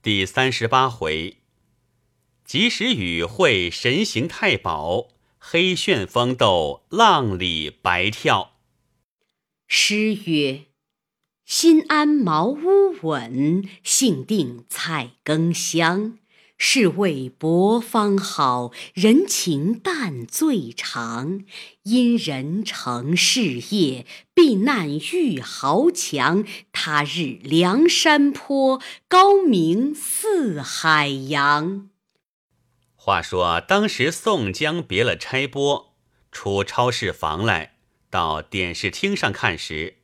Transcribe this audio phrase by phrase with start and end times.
[0.00, 1.38] 第三十八回，
[2.44, 5.08] 及时雨会神行太保，
[5.38, 8.52] 黑旋风斗浪里白跳。
[9.66, 10.66] 诗曰
[11.44, 16.18] ：“心安茅屋稳，性定菜羹香。
[16.60, 21.44] 是谓薄方好，人情淡最长。
[21.84, 24.04] 因人成事业，
[24.34, 26.44] 避难遇豪强。
[26.72, 31.88] 他日梁山坡，高名似海洋。”
[32.94, 35.94] 话说当时宋江别了差拨，
[36.30, 37.76] 出超市房来，
[38.10, 39.98] 到点视厅上看时，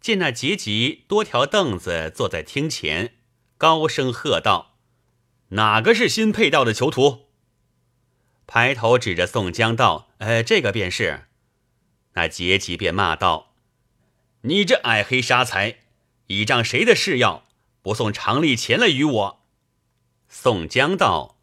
[0.00, 3.14] 见那杰吉多条凳子坐在厅前，
[3.56, 4.75] 高声喝道。
[5.50, 7.26] 哪个是新配到的囚徒？
[8.48, 11.26] 排头指着宋江道：“呃，这个便是。”
[12.14, 13.54] 那杰吉便骂道
[14.42, 15.78] ：“你这矮黑杀财，
[16.26, 17.46] 倚仗谁的势要，
[17.82, 19.46] 不送常例钱来与我？”
[20.28, 21.38] 宋江道：“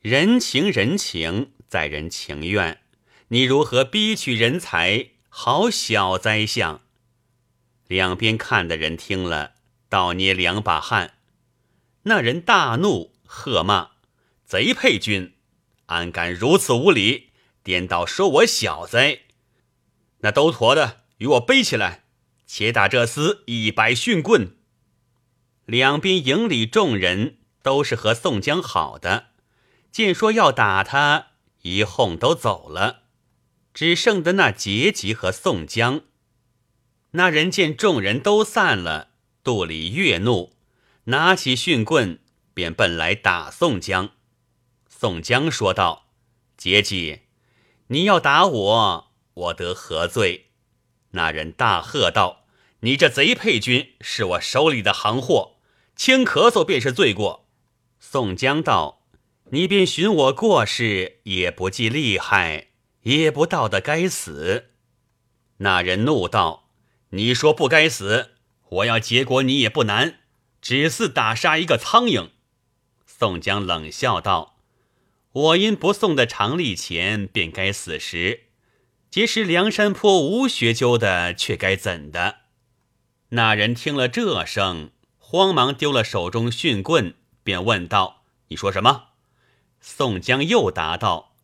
[0.00, 2.80] 人情人情，在人情愿，
[3.28, 5.08] 你如何逼取人才？
[5.28, 6.82] 好小灾相！”
[7.88, 9.54] 两边看的人听了，
[9.88, 11.14] 倒捏两把汗。
[12.04, 13.11] 那人大怒。
[13.34, 13.92] 喝骂
[14.44, 15.32] 贼配军，
[15.86, 17.30] 安敢如此无礼，
[17.62, 19.20] 颠倒说我小灾？
[20.18, 22.04] 那兜驮的与我背起来，
[22.46, 24.58] 且打这厮一百训棍。
[25.64, 29.28] 两边营里众人都是和宋江好的，
[29.90, 31.28] 见说要打他，
[31.62, 33.04] 一哄都走了，
[33.72, 36.02] 只剩的那杰吉和宋江。
[37.12, 40.54] 那人见众人都散了，肚里越怒，
[41.04, 42.18] 拿起训棍。
[42.54, 44.10] 便奔来打宋江，
[44.88, 46.08] 宋江说道
[46.56, 47.22] ：“杰吉，
[47.88, 50.50] 你要打我，我得何罪？”
[51.12, 52.44] 那人大喝道
[52.80, 55.56] ：“你这贼配军，是我手里的行货，
[55.96, 57.48] 轻咳嗽便是罪过。”
[58.00, 59.06] 宋江道
[59.50, 62.68] ：“你便寻我过失，也不计厉害，
[63.02, 64.70] 也不道得该死。”
[65.58, 66.70] 那人怒道
[67.10, 68.32] ：“你说不该死，
[68.68, 70.20] 我要结果你也不难，
[70.60, 72.30] 只似打杀一个苍蝇。”
[73.22, 74.56] 宋江冷笑道
[75.30, 78.48] ：“我因不送的常例钱，便该死时；
[79.12, 82.38] 结识梁山坡吴学究的，却该怎的？”
[83.30, 89.10] 那人听了这声，慌忙丢了手中训棍，便问道：“你说什么？”
[89.80, 91.36] 宋江又答道：“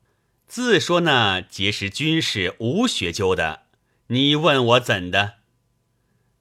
[0.48, 3.66] 自说那结识军士吴学究的，
[4.08, 5.34] 你问我怎的？”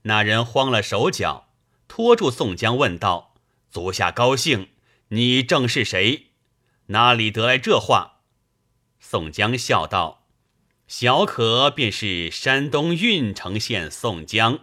[0.02, 1.50] 那人慌了手脚，
[1.88, 3.36] 拖住宋江问道
[3.70, 4.70] ：“足下高兴。”
[5.10, 6.32] 你正是谁？
[6.88, 8.22] 哪里得来这话？
[9.00, 10.28] 宋江笑道
[10.88, 14.60] ：“小可便是山东郓城县宋江。”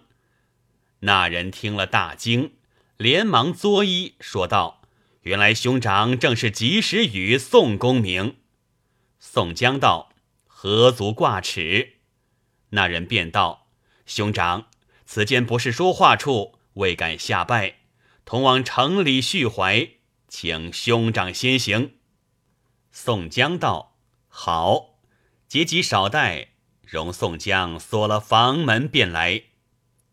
[1.01, 2.55] 那人听了大惊，
[2.99, 4.83] 连忙作揖说道
[5.23, 8.37] ：“原来兄长正是及时雨宋公明。”
[9.19, 10.13] 宋江道
[10.47, 11.95] ：“何足挂齿？”
[12.71, 13.69] 那人便道
[14.05, 14.67] ：“兄长，
[15.07, 17.77] 此间不是说话处，未敢下拜，
[18.27, 19.89] 同往城里叙怀。”
[20.37, 21.93] 请兄长先行。
[22.91, 23.95] 宋江道
[24.27, 24.97] ：“好。”
[25.47, 26.49] 结吉少待，
[26.83, 29.45] 容宋江锁了房门，便来。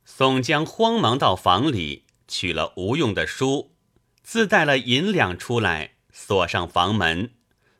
[0.06, 3.74] 宋江慌忙到房里取了无用的书，
[4.22, 7.32] 自带了银两出来，锁上房门，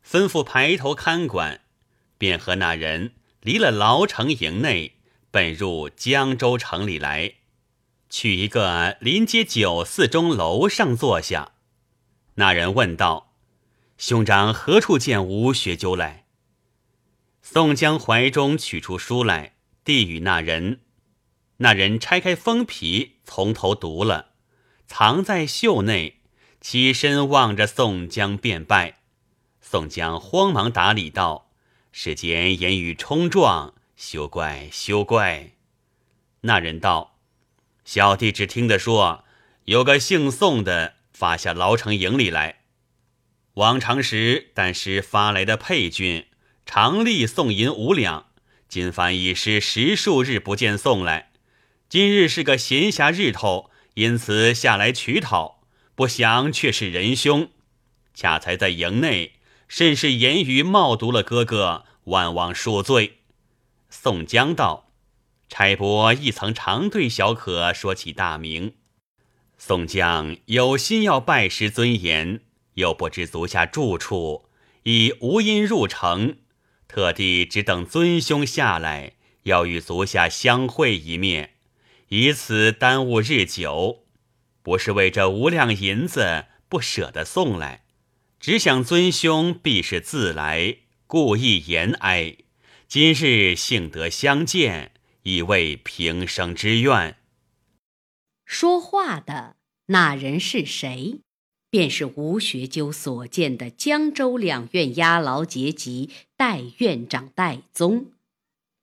[0.04, 1.62] 吩咐排头看管，
[2.18, 4.96] 便和那人离了牢城营内，
[5.30, 7.36] 奔入江州城里来，
[8.10, 11.52] 去一个临街酒肆中楼上坐下。
[12.36, 13.34] 那人问道
[13.98, 16.26] ：“兄长何处见吴学究来？”
[17.44, 20.80] 宋江怀中取出书来，递与那人。
[21.58, 24.32] 那人拆开封皮，从头读了，
[24.88, 26.22] 藏在袖内，
[26.62, 29.00] 起身望着宋江便拜。
[29.60, 31.52] 宋江慌忙打礼道
[31.92, 35.52] ：“世间言语冲撞，休怪休怪。”
[36.42, 37.20] 那人道
[37.84, 39.26] ：“小弟只听得说，
[39.66, 42.62] 有个姓宋的。”发下牢城营里来，
[43.54, 46.26] 往常时但是发来的配军，
[46.66, 48.26] 常例送银五两。
[48.68, 51.32] 今番已是十数日不见送来，
[51.88, 55.62] 今日是个闲暇日头，因此下来取讨，
[55.94, 57.52] 不想却是仁兄。
[58.16, 59.34] 恰才在营内，
[59.68, 63.20] 甚是言语冒读了哥哥，万望恕罪。
[63.92, 64.90] 宋江道
[65.48, 68.74] ：“差拨亦曾常对小可说起大名。”
[69.64, 72.42] 宋江有心要拜师尊严，
[72.74, 74.50] 又不知足下住处，
[74.82, 76.38] 已无因入城，
[76.88, 79.14] 特地只等尊兄下来，
[79.44, 81.52] 要与足下相会一面，
[82.08, 84.04] 以此耽误日久。
[84.64, 87.84] 不是为这无量银子，不舍得送来，
[88.40, 92.36] 只想尊兄必是自来，故意言哀。
[92.88, 97.18] 今日幸得相见，以为平生之愿。
[98.54, 99.56] 说话的
[99.86, 101.22] 那人是谁？
[101.70, 108.08] 便是吴学究所见的江州两院押牢节级代院长戴宗。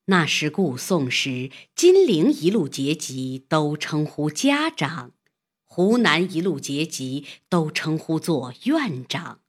[0.07, 5.13] 那时故宋时，金陵一路节级都称呼家长，
[5.67, 9.41] 湖南一路节级都称呼作院长。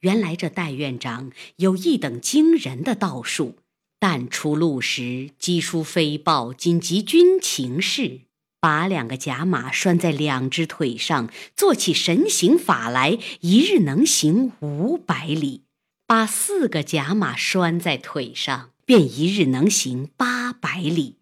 [0.00, 3.56] 原来这戴院长有一等惊人的道术，
[3.98, 8.22] 但出路时机书飞报紧急军情事。
[8.60, 15.62] 把两个甲马拴在两只腿上，做起神行法来，一日能行五百里；
[16.06, 21.18] 把四个甲马拴在腿上，便一日能行八百里。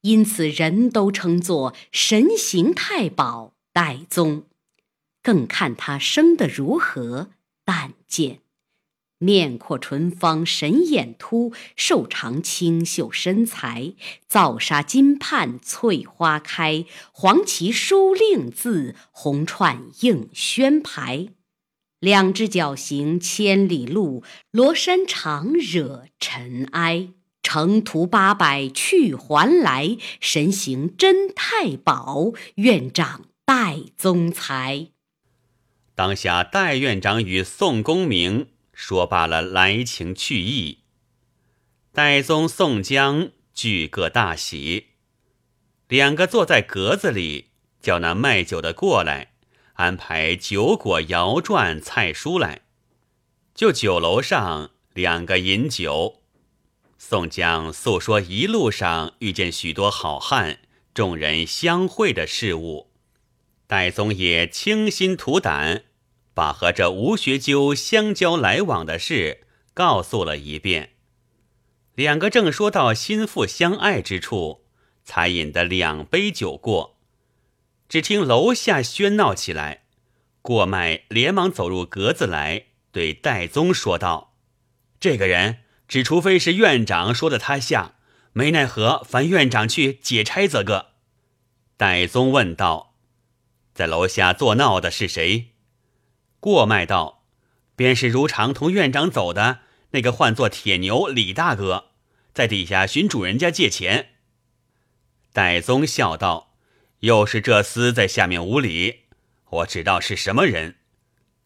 [0.00, 4.46] 因此，人都称作神行太保戴宗。
[5.22, 7.30] 更看他生得如何，
[7.64, 8.40] 但见。
[9.22, 13.94] 面阔唇方，神眼突，瘦长清秀身材，
[14.26, 21.28] 皂纱金畔翠花开，黄旗书令字，红串映轩牌。
[22.00, 27.10] 两只脚行千里路，罗衫长惹尘埃。
[27.44, 34.88] 程途八百去还来，神行真太保，院长戴宗才。
[35.94, 38.46] 当下戴院长与宋公明。
[38.84, 40.78] 说罢了来情去意，
[41.92, 44.88] 戴宗、宋江俱各大喜。
[45.86, 47.50] 两个坐在格子里，
[47.80, 49.34] 叫那卖酒的过来，
[49.74, 52.62] 安排酒果、肴馔、菜蔬来。
[53.54, 56.20] 就酒楼上两个饮酒，
[56.98, 60.58] 宋江诉说一路上遇见许多好汉，
[60.92, 62.90] 众人相会的事物。
[63.68, 65.84] 戴宗也倾心吐胆。
[66.34, 70.92] 把和这吴学究相交来往的事告诉了一遍，
[71.94, 74.64] 两个正说到心腹相爱之处，
[75.04, 76.98] 才饮得两杯酒过，
[77.88, 79.82] 只听楼下喧闹起来。
[80.40, 84.34] 过脉连忙走入格子来，对戴宗说道
[84.98, 87.94] ：“这个人只除非是院长说的他像，
[88.32, 90.92] 没奈何，烦院长去解差则个。”
[91.76, 92.94] 戴宗问道
[93.72, 95.50] ：“在楼下作闹的是谁？”
[96.42, 97.22] 过脉道，
[97.76, 99.60] 便是如常同院长走的
[99.92, 101.90] 那个唤作铁牛李大哥，
[102.34, 104.16] 在底下寻主人家借钱。
[105.32, 106.56] 戴宗笑道
[106.98, 109.02] ：“又是这厮在下面无礼，
[109.50, 110.78] 我知道是什么人。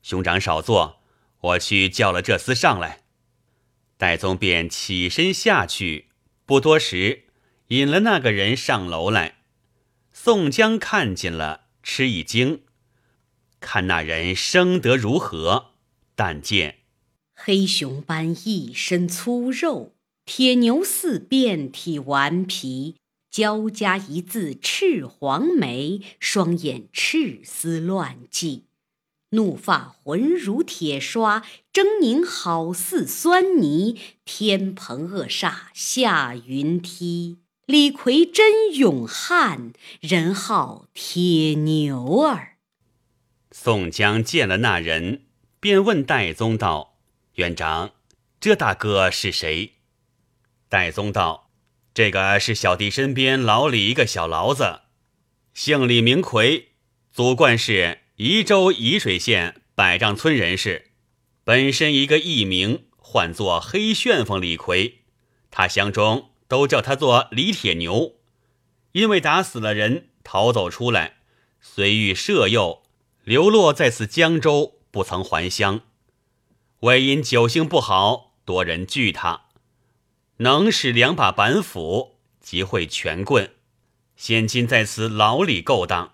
[0.00, 1.02] 兄长少坐，
[1.40, 3.02] 我去叫了这厮上来。”
[3.98, 6.08] 戴宗便起身下去，
[6.46, 7.24] 不多时，
[7.66, 9.34] 引了那个人上楼来。
[10.14, 12.62] 宋江看见了，吃一惊。
[13.60, 15.72] 看那人生得如何？
[16.14, 16.76] 但见
[17.34, 19.94] 黑熊般一身粗肉，
[20.24, 22.96] 铁牛似遍体顽皮，
[23.30, 28.62] 交加一字赤黄眉，双眼赤丝乱髻，
[29.30, 37.38] 怒发浑如铁刷，狰狞好似酸泥，天蓬恶煞下云梯。
[37.66, 42.55] 李逵真勇悍，人号铁牛儿。
[43.66, 45.22] 宋江见了那人，
[45.58, 47.00] 便问戴宗道
[47.34, 47.94] ：“院长，
[48.38, 49.72] 这大哥是谁？”
[50.70, 51.50] 戴宗道
[51.92, 54.82] ：“这个是小弟身边老李一个小牢子，
[55.52, 56.74] 姓李名奎，
[57.10, 60.92] 祖贯是宜州沂水县百丈村人士，
[61.42, 64.98] 本身一个艺名，唤作黑旋风李逵，
[65.50, 68.14] 他乡中都叫他做李铁牛，
[68.92, 71.16] 因为打死了人，逃走出来，
[71.60, 72.82] 虽遇赦诱。”
[73.26, 75.80] 流落在此江州，不曾还乡，
[76.78, 79.46] 为因酒性不好，多人惧他，
[80.36, 83.50] 能使两把板斧，即会拳棍。
[84.14, 86.12] 现今在此牢里勾当。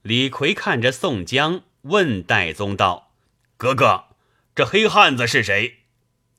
[0.00, 3.12] 李逵看着宋江，问戴宗道
[3.58, 4.04] ：“哥哥，
[4.54, 5.80] 这黑汉子是谁？”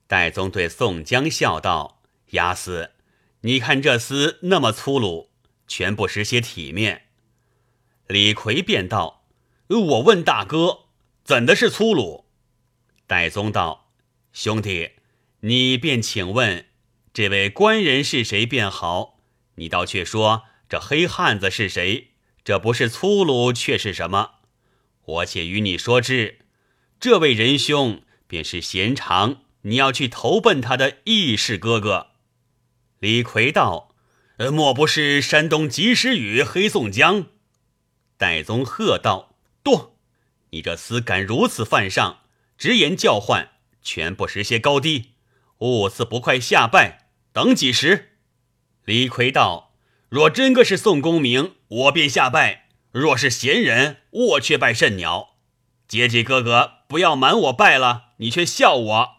[0.07, 2.01] 戴宗对宋江笑道
[2.31, 2.93] ：“牙死，
[3.41, 5.29] 你看这厮那么粗鲁，
[5.67, 7.09] 全不识些体面。”
[8.09, 9.20] 李逵便道。
[9.79, 10.85] 我问大哥，
[11.23, 12.25] 怎的是粗鲁？
[13.07, 13.91] 戴宗道
[14.33, 14.91] ：“兄弟，
[15.41, 16.65] 你便请问，
[17.13, 19.19] 这位官人是谁便好。
[19.55, 22.11] 你倒却说这黑汉子是谁？
[22.43, 24.31] 这不是粗鲁，却是什么？
[25.03, 26.39] 我且与你说之。
[26.99, 32.07] 这位仁兄便是贤长，你要去投奔他的义士哥哥。”
[32.99, 33.95] 李逵道
[34.37, 37.27] ：“呃，莫不是山东及时雨黑宋江？”
[38.17, 39.30] 戴宗喝道。
[39.63, 39.97] 多，
[40.51, 42.21] 你这厮敢如此犯上，
[42.57, 43.49] 直言叫唤，
[43.81, 45.11] 全不识些高低，
[45.59, 48.15] 兀自不快下拜，等几时？”
[48.85, 49.73] 李逵道
[50.09, 55.35] ：“若真个是宋公明，我便下拜；若是闲人，我却拜甚鸟。
[55.87, 59.09] 姐姐哥哥，不要瞒我拜了，你却笑我。”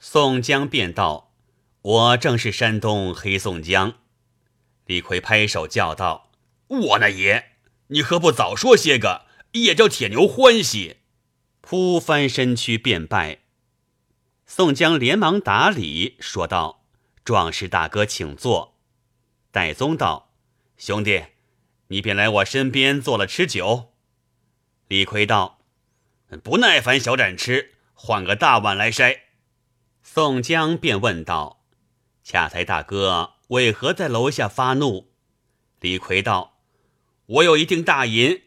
[0.00, 1.34] 宋江便道
[1.82, 3.94] ：“我正是山东黑宋江。”
[4.86, 6.30] 李逵拍手叫道
[6.68, 7.52] ：“我那爷，
[7.88, 9.25] 你何不早说些个，
[9.64, 10.96] 也叫铁牛欢喜！”
[11.60, 13.40] 扑翻身躯便拜。
[14.46, 16.84] 宋江连忙打礼，说道
[17.24, 18.76] ：“壮士大哥，请坐。”
[19.50, 20.32] 戴宗道
[20.78, 21.24] ：“兄弟，
[21.88, 23.92] 你便来我身边坐了吃酒。”
[24.86, 25.58] 李逵道
[26.44, 29.22] ：“不耐烦小盏吃，换个大碗来筛。”
[30.04, 31.64] 宋江便问道
[32.22, 35.10] ：“恰才大哥为何在楼下发怒？”
[35.80, 36.60] 李逵道
[37.26, 38.42] ：“我有一锭大银，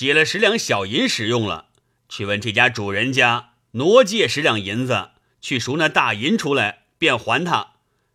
[0.00, 1.66] 借了十两小银使用了，
[2.08, 5.10] 去问这家主人家挪借十两银子
[5.42, 7.74] 去赎那大银出来，便还他，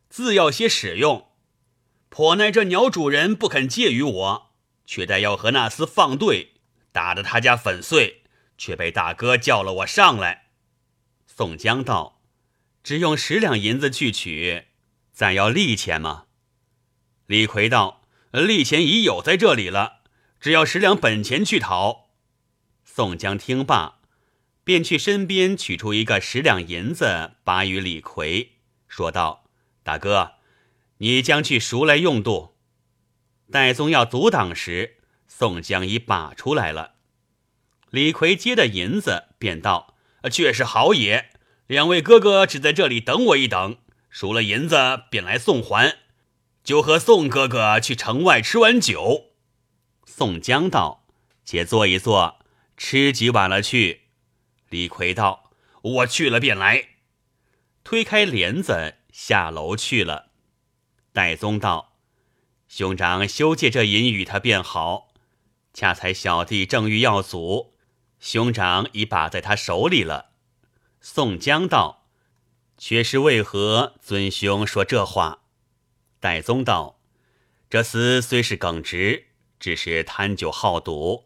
[0.09, 1.27] 自要些使用。
[2.09, 4.51] 颇奈这鸟主人不肯借于我，
[4.87, 6.53] 却待要和那厮放对，
[6.91, 8.23] 打得他家粉碎，
[8.57, 10.47] 却被大哥叫了我上来。”
[11.27, 12.19] 宋江道。
[12.81, 14.63] 只用十两银子去取，
[15.13, 16.25] 暂要利钱吗？
[17.27, 18.01] 李逵道
[18.33, 19.97] ：“利钱已有在这里了，
[20.45, 22.11] 只要十两本钱去讨。”
[22.85, 23.95] 宋江听罢，
[24.63, 28.49] 便去身边取出一个十两银子，拔与李逵，
[28.87, 29.45] 说道
[29.81, 30.33] ：“大哥，
[30.99, 32.53] 你将去赎来用度。”
[33.51, 34.97] 戴宗要阻挡时，
[35.27, 36.91] 宋江已把出来了。
[37.89, 39.95] 李逵接的银子，便道
[40.31, 41.31] ：“却是好也。”
[41.65, 43.77] 两位哥哥只在这里等我一等，
[44.11, 44.75] 赎了银子
[45.09, 45.97] 便来送还，
[46.63, 49.31] 就和宋哥哥去城外吃完酒。
[50.17, 51.05] 宋江道
[51.43, 52.39] ：“且坐一坐，
[52.77, 54.03] 吃几碗了去。”
[54.71, 55.51] 李逵道
[55.83, 56.91] ：“我去了便来。”
[57.83, 60.31] 推开帘子下楼去了。
[61.11, 61.97] 戴宗道
[62.69, 65.09] ：“兄长休借这银与他便好，
[65.73, 67.73] 恰才小弟正欲要阻，
[68.21, 70.31] 兄长已把在他手里了。”
[71.01, 72.07] 宋江道
[72.79, 75.41] ：“却是为何尊兄说这话？”
[76.21, 77.01] 戴宗道
[77.69, 79.34] ：“这厮虽是耿直，
[79.65, 81.25] 只是贪酒好赌，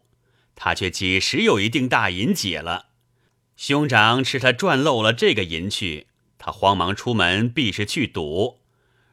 [0.56, 2.86] 他却几时有一锭大银解了？
[3.54, 6.06] 兄长吃他赚漏了这个银去，
[6.38, 8.62] 他慌忙出门，必是去赌。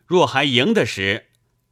[0.06, 1.26] 若还赢的时，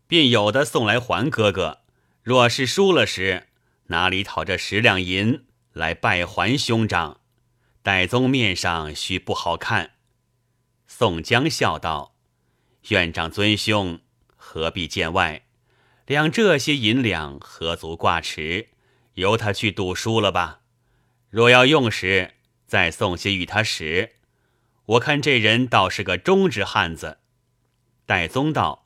[0.05, 1.83] 便有的送来还哥哥；
[2.23, 3.47] 若是输了时，
[3.85, 7.21] 哪里讨这十两银来拜还兄长？”
[7.81, 9.91] 戴宗面上须不好看。
[10.87, 12.17] 宋江笑道
[12.89, 14.01] ：“院长尊兄
[14.35, 15.43] 何必见外？
[16.05, 18.69] 量这些银两何足挂齿？
[19.15, 20.61] 由他去赌输了吧。
[21.29, 22.33] 若要用时，
[22.65, 24.11] 再送些与他使。
[24.85, 27.19] 我看这人倒是个忠直汉子。”
[28.05, 28.85] 戴宗道：“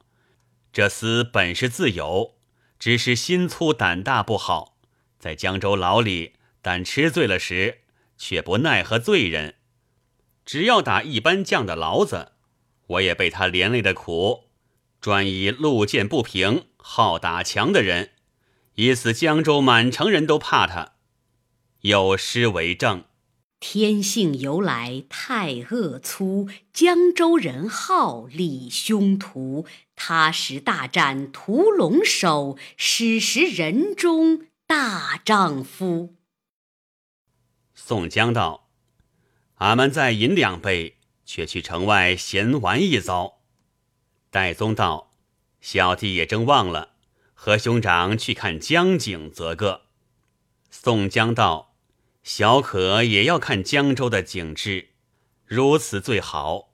[0.72, 2.36] 这厮本是自由，
[2.78, 4.78] 只是心粗胆大不好，
[5.18, 7.80] 在江州牢里，但吃醉了时。”
[8.22, 9.56] 却不奈何罪人，
[10.44, 12.34] 只要打一般将的牢子，
[12.88, 14.50] 我也被他连累的苦。
[15.00, 18.13] 专以路见不平，好打强的人，
[18.74, 20.93] 以此江州满城人都怕他。
[21.81, 23.05] 有诗为证：
[23.60, 29.67] 天性由来太恶粗，江州人好立凶徒。
[29.96, 36.15] 他时大战屠龙手，史时人中大丈夫。
[37.75, 38.67] 宋江道
[39.62, 43.41] ：“俺们再饮两杯，却去城外闲玩一遭。”
[44.31, 45.09] 戴宗道
[45.62, 46.94] ：“小弟也正忘了，
[47.34, 49.84] 和兄长去看江景则个。”
[50.70, 51.75] 宋江道
[52.24, 54.89] ：“小可也要看江州的景致，
[55.46, 56.74] 如此最好。”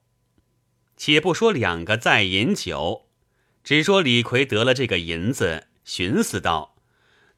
[0.98, 3.08] 且不说两个在饮酒，
[3.63, 6.75] 只说李逵得了这个银子，寻思道：“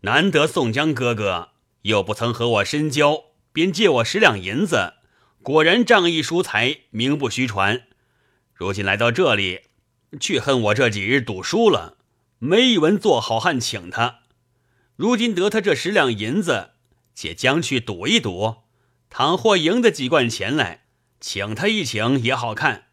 [0.01, 1.49] 难得宋江哥哥
[1.83, 3.25] 又不曾和我深交。”
[3.57, 4.93] 便借我十两银子，
[5.41, 7.87] 果然仗义疏财，名不虚传。
[8.53, 9.61] 如今来到这里，
[10.19, 11.97] 却恨我这几日赌输了，
[12.39, 14.19] 没一文做好汉请他。
[14.95, 16.71] 如今得他这十两银子，
[17.13, 18.57] 且将去赌一赌，
[19.09, 20.85] 倘或赢得几贯钱来，
[21.19, 22.85] 请他一请也好看。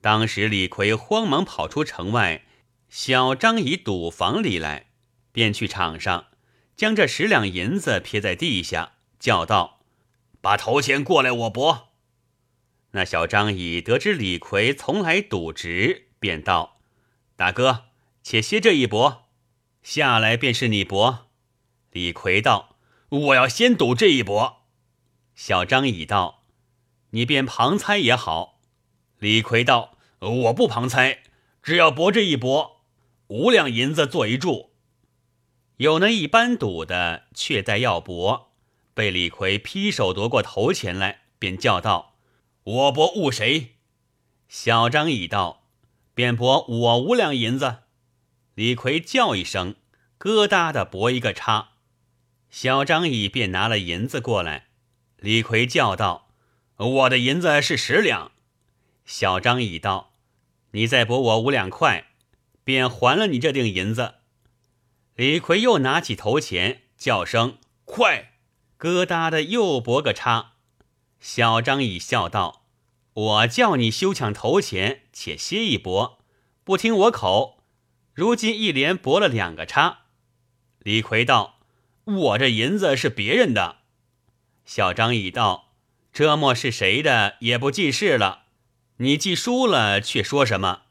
[0.00, 2.44] 当时李逵慌忙跑出城外
[2.88, 4.86] 小张已赌房里来，
[5.32, 6.26] 便去场上
[6.76, 8.92] 将这十两银子撇在地下。
[9.20, 9.78] 叫道
[10.42, 11.90] ：“把头钱过来，我博。”
[12.92, 16.78] 那小张已得知李逵从来赌直，便道
[17.36, 17.86] ：“大哥，
[18.22, 19.28] 且歇这一搏，
[19.82, 21.30] 下来便是你博。”
[21.90, 22.76] 李逵道
[23.08, 24.62] ：“我要先赌这一搏。
[25.34, 26.44] 小张乙道
[27.10, 28.60] ：“你便旁猜也好。”
[29.18, 31.22] 李逵道：“我不旁猜，
[31.62, 32.82] 只要搏这一搏，
[33.28, 34.72] 五两银子做一注。”
[35.78, 38.52] 有那一般赌的，却在要搏，
[38.92, 42.11] 被李逵劈手夺过头钱来，便叫道
[42.64, 43.76] ：“我不误谁？”
[44.48, 45.64] 小张乙道
[46.14, 47.78] ：“便搏我五两银子。”
[48.54, 49.76] 李逵叫一声，
[50.18, 51.70] 咯哒的搏一个叉。
[52.50, 54.66] 小张乙便拿了银子过来。
[55.16, 56.28] 李逵叫道
[56.76, 58.32] ：“我的银子是十两。”
[59.06, 60.12] 小张乙道
[60.72, 62.08] ：“你再博我五两块，
[62.62, 64.16] 便还了你这锭银子。”
[65.16, 68.32] 李逵又拿起头钱，叫声“快”，
[68.76, 70.51] 咯哒的又博个叉。
[71.22, 72.64] 小张乙笑道
[73.14, 76.18] ：“我叫你休抢头钱，且歇一搏，
[76.64, 77.62] 不听我口，
[78.12, 80.00] 如今一连博了两个叉。”
[80.82, 81.60] 李逵道
[82.04, 83.82] ：“我这银子是别人的。”
[84.66, 85.74] 小张乙道
[86.12, 88.46] ：“这莫是谁的，也不记事了。
[88.96, 90.82] 你既输了，却说什么？”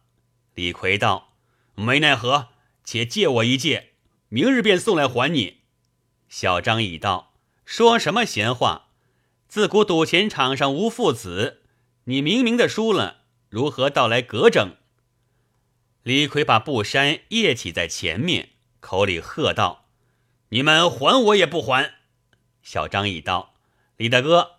[0.55, 1.33] 李逵道
[1.75, 2.47] ：“没奈何，
[2.85, 3.89] 且借我一借。”
[4.33, 5.63] 明日便送来还你。
[6.29, 7.33] 小张乙道
[7.65, 8.90] ：“说什么闲话？
[9.51, 11.63] 自古赌钱场上无父子，
[12.05, 14.77] 你明明的输了，如何到来格整？”
[16.03, 19.89] 李逵把布衫掖起在前面，口里喝道
[20.51, 21.95] ：“你们还我也不还！”
[22.63, 23.55] 小张一道
[23.97, 24.51] ：“李大哥，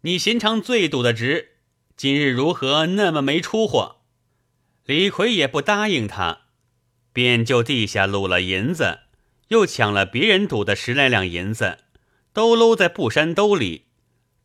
[0.00, 1.56] 你寻常最赌的直，
[1.94, 3.96] 今日如何那么没出货？”
[4.86, 6.46] 李逵也不答应他，
[7.12, 9.00] 便就地下撸了银子。
[9.48, 11.80] 又抢了别人赌的十来两银子，
[12.32, 13.88] 都搂在布衫兜里，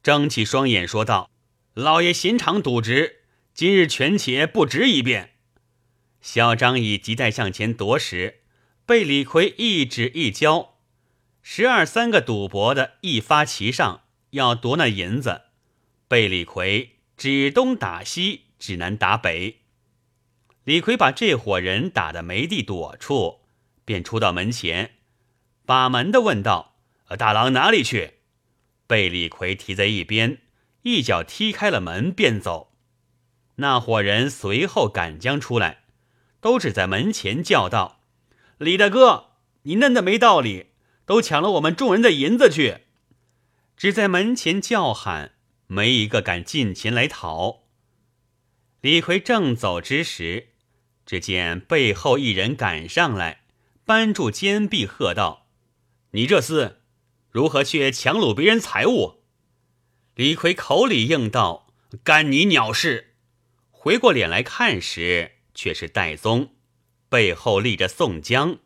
[0.06, 1.32] 睁起双眼说道
[1.74, 3.24] ：“老爷寻常赌直，
[3.56, 5.32] 今日权且不值一遍。”
[6.22, 8.42] 小张已急待向前夺时，
[8.86, 10.76] 被李逵一指一交，
[11.42, 15.42] 十二三个赌博的一发齐上，要夺那银子，
[16.08, 19.62] 被李逵指东打西，指南打北。
[20.66, 23.40] 李逵把这伙人打得没地躲处，
[23.84, 24.92] 便出到门前。
[25.66, 26.75] 把门的问道
[27.18, 28.12] ：“大郎哪里去？”
[28.88, 30.40] 被李逵提在一边，
[30.84, 32.74] 一脚踢开了门，便走。
[33.56, 35.84] 那伙人随后赶将出来，
[36.42, 38.02] 都只在门前叫道
[38.60, 39.32] ：“李大哥，
[39.64, 40.68] 你嫩的没道理，
[41.06, 42.80] 都抢了我们众人的银子去！”
[43.78, 45.34] 只在门前叫喊，
[45.68, 47.64] 没一个敢近前来讨。
[48.82, 50.50] 李逵正走之时，
[51.06, 53.42] 只见背后一人赶上来，
[53.84, 55.48] 扳住肩臂，喝道。
[56.12, 56.76] 你这厮
[57.36, 59.16] 如何去强掳别人财物？
[60.16, 61.68] 李逵口里应道
[62.02, 63.16] ：“干你鸟事！”
[63.72, 66.52] 回过脸来看时，却是戴宗，
[67.10, 68.60] 背后立着宋江。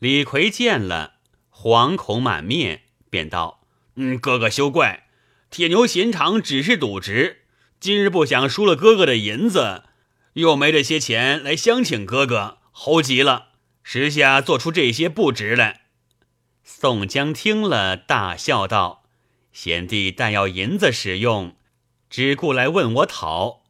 [0.00, 1.18] 李逵见了，
[1.52, 5.06] 惶恐满面，便道：“嗯，哥哥休怪，
[5.48, 7.42] 铁牛寻常只是赌值，
[7.78, 9.84] 今日不想输了哥哥的银子，
[10.32, 13.50] 又没这些钱来相请哥哥，猴急了，
[13.84, 15.81] 时下做出这些不值来。”
[16.64, 19.02] 宋江听了，大笑道
[19.52, 21.56] ：“贤弟但要银子使用，
[22.08, 23.64] 只顾来问我讨。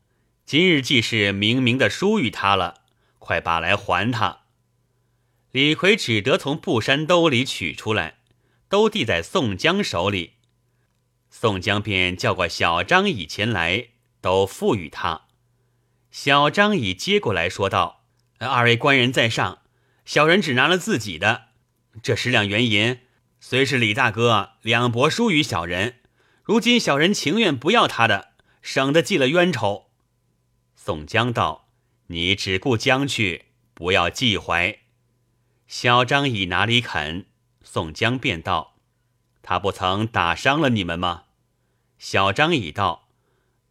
[0.44, 2.82] 今日既是明明的输与他了，
[3.18, 4.40] 快把来还他。”
[5.52, 8.18] 李逵只得从布衫兜里取出来，
[8.68, 10.34] 都递在宋江手里。
[11.30, 13.88] 宋江便叫过小张乙前来，
[14.20, 15.22] 都付与他。
[16.10, 18.04] 小张乙接过来说道
[18.38, 19.62] ：“二位官人在上，
[20.04, 21.48] 小人只拿了自己的。”
[22.00, 23.00] 这十两元银
[23.40, 25.96] 虽是李大哥两伯输与小人，
[26.42, 29.90] 如今小人情愿不要他的，省得记了冤仇。
[30.74, 31.68] 宋江道
[32.08, 34.78] ：“你只顾将去，不要记怀。”
[35.68, 37.26] 小张乙哪里肯？
[37.62, 38.76] 宋江便道
[39.42, 41.24] ：“他不曾打伤了你们吗？”
[41.98, 43.08] 小张乙道：“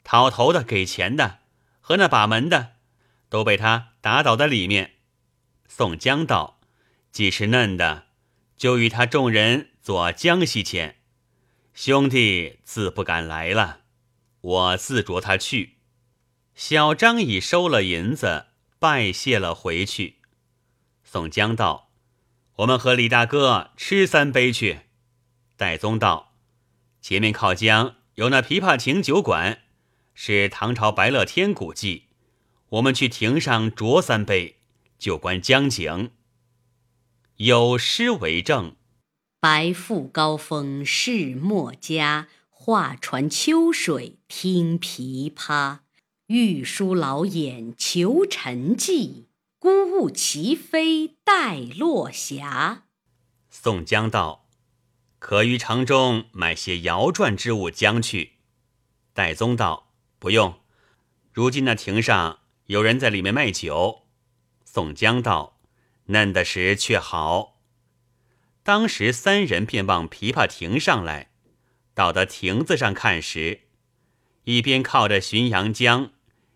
[0.06, 1.40] 讨头的、给钱的
[1.82, 2.74] 和那把门的，
[3.30, 4.94] 都被他打倒在里面。”
[5.68, 6.60] 宋江道
[7.12, 8.08] ：“既是嫩的。”
[8.62, 10.98] 就与他众人坐江西前，
[11.74, 13.80] 兄弟自不敢来了，
[14.42, 15.78] 我自着他去。
[16.54, 18.46] 小张已收了银子，
[18.78, 20.18] 拜谢了回去。
[21.04, 21.90] 宋江道
[22.58, 24.82] ：“我们和李大哥吃三杯去。”
[25.58, 26.36] 戴宗道
[27.02, 29.64] ：“前面靠江有那琵琶亭酒馆，
[30.14, 32.10] 是唐朝白乐天古迹，
[32.70, 34.58] 我们去亭上酌三杯，
[35.00, 36.12] 就观江景。”
[37.44, 38.76] 有诗为证
[39.42, 45.80] ：“白复高峰是墨家，画船秋水听琵琶。
[46.28, 49.24] 玉书老眼求沉寂，
[49.58, 52.84] 孤鹜齐飞待落霞。”
[53.50, 54.48] 宋江道
[55.18, 58.34] ：“可于城中买些摇转之物将去。”
[59.14, 60.60] 戴宗道：“不用，
[61.34, 64.04] 如今那亭上有人在里面卖酒。”
[64.64, 65.58] 宋江道
[66.06, 67.60] ：“嫩的时却好。”
[68.64, 71.32] 当时三人便往琵琶亭上来，
[71.94, 73.62] 到得亭子上看时，
[74.44, 76.12] 一边靠着浔阳江，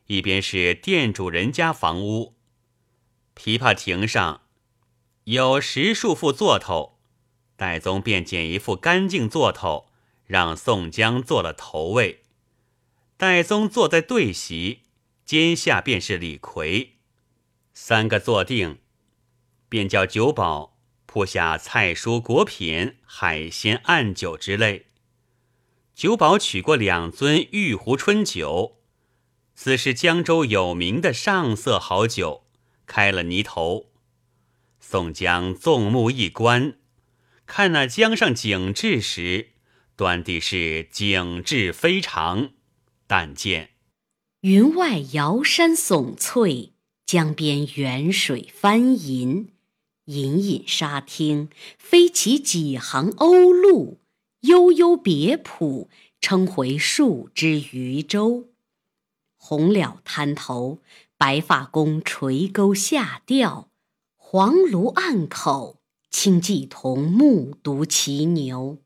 [0.06, 2.36] 一边是店主人家房屋。
[3.36, 4.42] 琵琶亭上
[5.24, 7.00] 有十数副座头，
[7.56, 9.88] 戴宗便捡一副干净座头，
[10.26, 12.22] 让宋江做了头位。
[13.18, 14.84] 戴宗坐在对席，
[15.26, 16.98] 肩下便是李逵。
[17.74, 18.78] 三个坐定，
[19.76, 24.86] 便叫酒保铺下菜蔬果品、海鲜暗酒之类。
[25.94, 28.78] 酒保取过两樽玉壶春酒，
[29.54, 32.46] 此是江州有名的上色好酒，
[32.86, 33.88] 开了泥头。
[34.80, 36.78] 宋江纵目一观，
[37.46, 39.50] 看那江上景致时，
[39.98, 42.52] 端地是景致非常。
[43.08, 43.72] 但见
[44.40, 46.72] 云外瑶山耸翠。
[47.06, 49.52] 江边远水翻银，
[50.06, 53.98] 隐隐沙汀飞起几行鸥鹭，
[54.42, 55.90] 悠悠别浦
[56.22, 58.50] 撑回数只渔舟。
[59.38, 60.80] 红蓼滩头，
[61.18, 63.70] 白发公垂钩下钓；
[64.16, 68.80] 黄芦岸口，轻骑童目睹骑牛。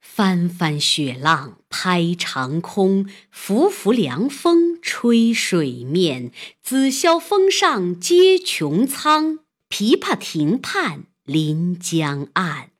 [0.00, 6.32] 翻翻雪浪拍长空，拂拂凉风吹水面。
[6.62, 12.70] 紫霄峰上接穹苍，琵琶亭畔临江岸。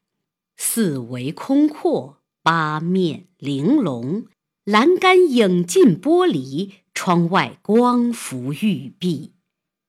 [0.57, 4.27] 四围空阔，八面玲珑，
[4.65, 9.35] 栏杆影尽玻璃，窗外光浮玉壁。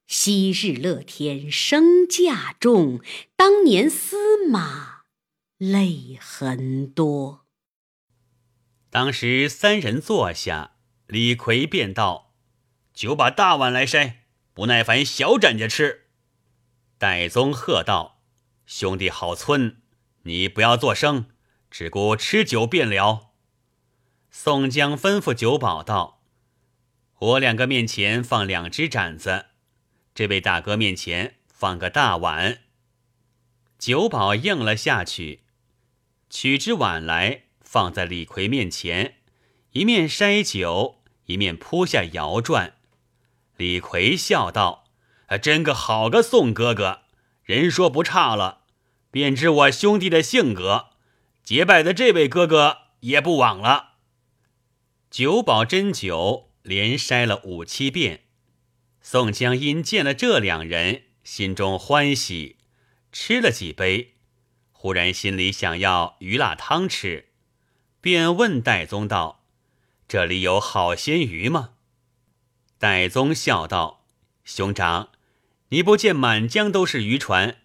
[0.07, 2.99] 昔日乐天生驾重，
[3.35, 5.03] 当年司马。
[5.57, 7.45] 泪痕多。
[8.89, 12.33] 当时三人坐下，李逵便道
[12.93, 14.13] ：“酒把大碗来筛，
[14.53, 16.07] 不耐烦小盏家吃。”
[16.99, 18.19] 戴宗喝道
[18.67, 19.81] ：“兄弟好村，
[20.23, 21.27] 你不要作声，
[21.71, 23.31] 只顾吃酒便了。”
[24.29, 26.21] 宋江吩咐酒保道
[27.19, 29.45] ：“我两个面前放两只盏子，
[30.13, 32.63] 这位大哥面前放个大碗。”
[33.79, 35.45] 酒保应了下去。
[36.29, 39.19] 取只碗来，放在李逵面前，
[39.71, 42.75] 一面筛酒，一面铺下摇转。
[43.55, 44.83] 李逵笑道
[45.29, 47.01] ：“还真个好个宋哥哥，
[47.43, 48.61] 人说不差了，
[49.11, 50.87] 便知我兄弟的性格。
[51.43, 53.89] 结拜的这位哥哥也不枉了。”
[55.11, 58.23] 酒保斟酒，连筛了五七遍。
[59.03, 62.57] 宋江因见了这两人，心中欢喜，
[63.11, 64.15] 吃了几杯。
[64.71, 67.29] 忽然心里想要鱼辣汤吃，
[68.01, 69.43] 便问戴宗道
[70.09, 71.73] ：“这里有好鲜鱼吗？”
[72.79, 74.05] 戴宗笑道
[74.43, 75.09] ：“兄长，
[75.69, 77.57] 你不见满江都是渔船，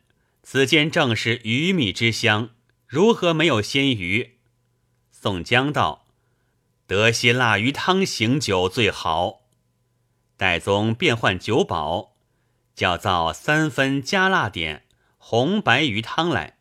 [0.43, 2.51] 此间正是鱼米之乡，
[2.87, 4.39] 如何没有鲜鱼？”
[5.11, 6.07] 宋江道
[6.87, 9.41] ：“得些腊鱼汤醒酒最好。”
[10.37, 12.17] 戴宗便唤酒保，
[12.75, 14.85] 叫造三分加辣点
[15.17, 16.59] 红白鱼汤来。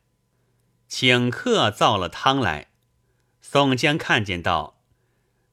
[0.87, 2.69] 请客造了汤来，
[3.41, 4.79] 宋江看见道：“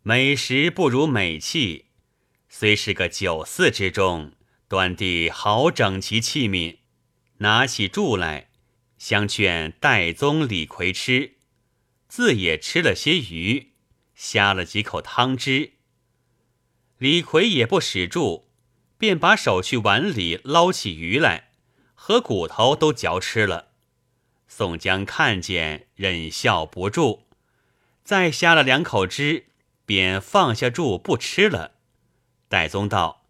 [0.05, 1.87] 美食不如美器，
[2.49, 4.33] 虽是个酒肆之中，
[4.71, 6.77] 端地好整齐器皿。”
[7.43, 8.51] 拿起箸来，
[8.97, 11.33] 相劝戴宗、李逵吃，
[12.07, 13.73] 自也吃了些鱼，
[14.15, 15.73] 呷了几口汤汁。
[16.99, 18.45] 李逵也不使箸，
[18.97, 21.51] 便把手去碗里捞起鱼来，
[21.95, 23.73] 和骨头都嚼吃了。
[24.47, 27.23] 宋江看见，忍笑不住，
[28.05, 29.47] 再呷了两口汁，
[29.85, 31.73] 便放下箸不吃了。
[32.49, 33.25] 戴宗道：“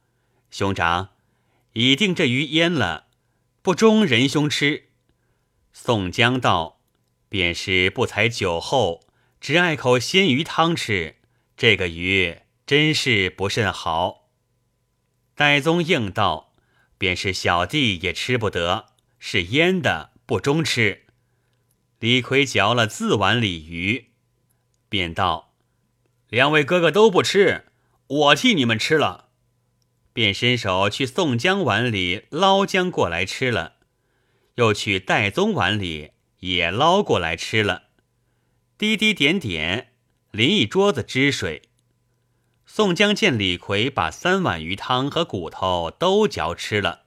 [0.50, 1.10] 兄长，
[1.80, 3.06] 已定这鱼腌了，
[3.62, 4.90] 不中仁兄吃。”
[5.72, 6.82] 宋江道
[7.30, 9.00] ：“便是不才酒后，
[9.40, 11.16] 只爱口鲜鱼汤吃，
[11.56, 14.28] 这个鱼真是不甚好。”
[15.34, 16.52] 戴宗应道
[16.98, 18.88] ：“便是小弟也吃不得，
[19.18, 21.06] 是腌的，不中吃。”
[21.98, 24.10] 李逵嚼了自碗鲤鱼，
[24.90, 25.54] 便道
[26.28, 27.64] ：“两位哥哥都不吃，
[28.06, 29.28] 我替你们吃了。”
[30.12, 33.74] 便伸手去宋江碗里捞姜过来吃了，
[34.56, 37.84] 又去戴宗碗里也捞过来吃了，
[38.76, 39.92] 滴滴点点
[40.30, 41.62] 淋一桌子汁水。
[42.66, 47.06] 宋江见李逵把三碗鱼汤和骨头都嚼吃了，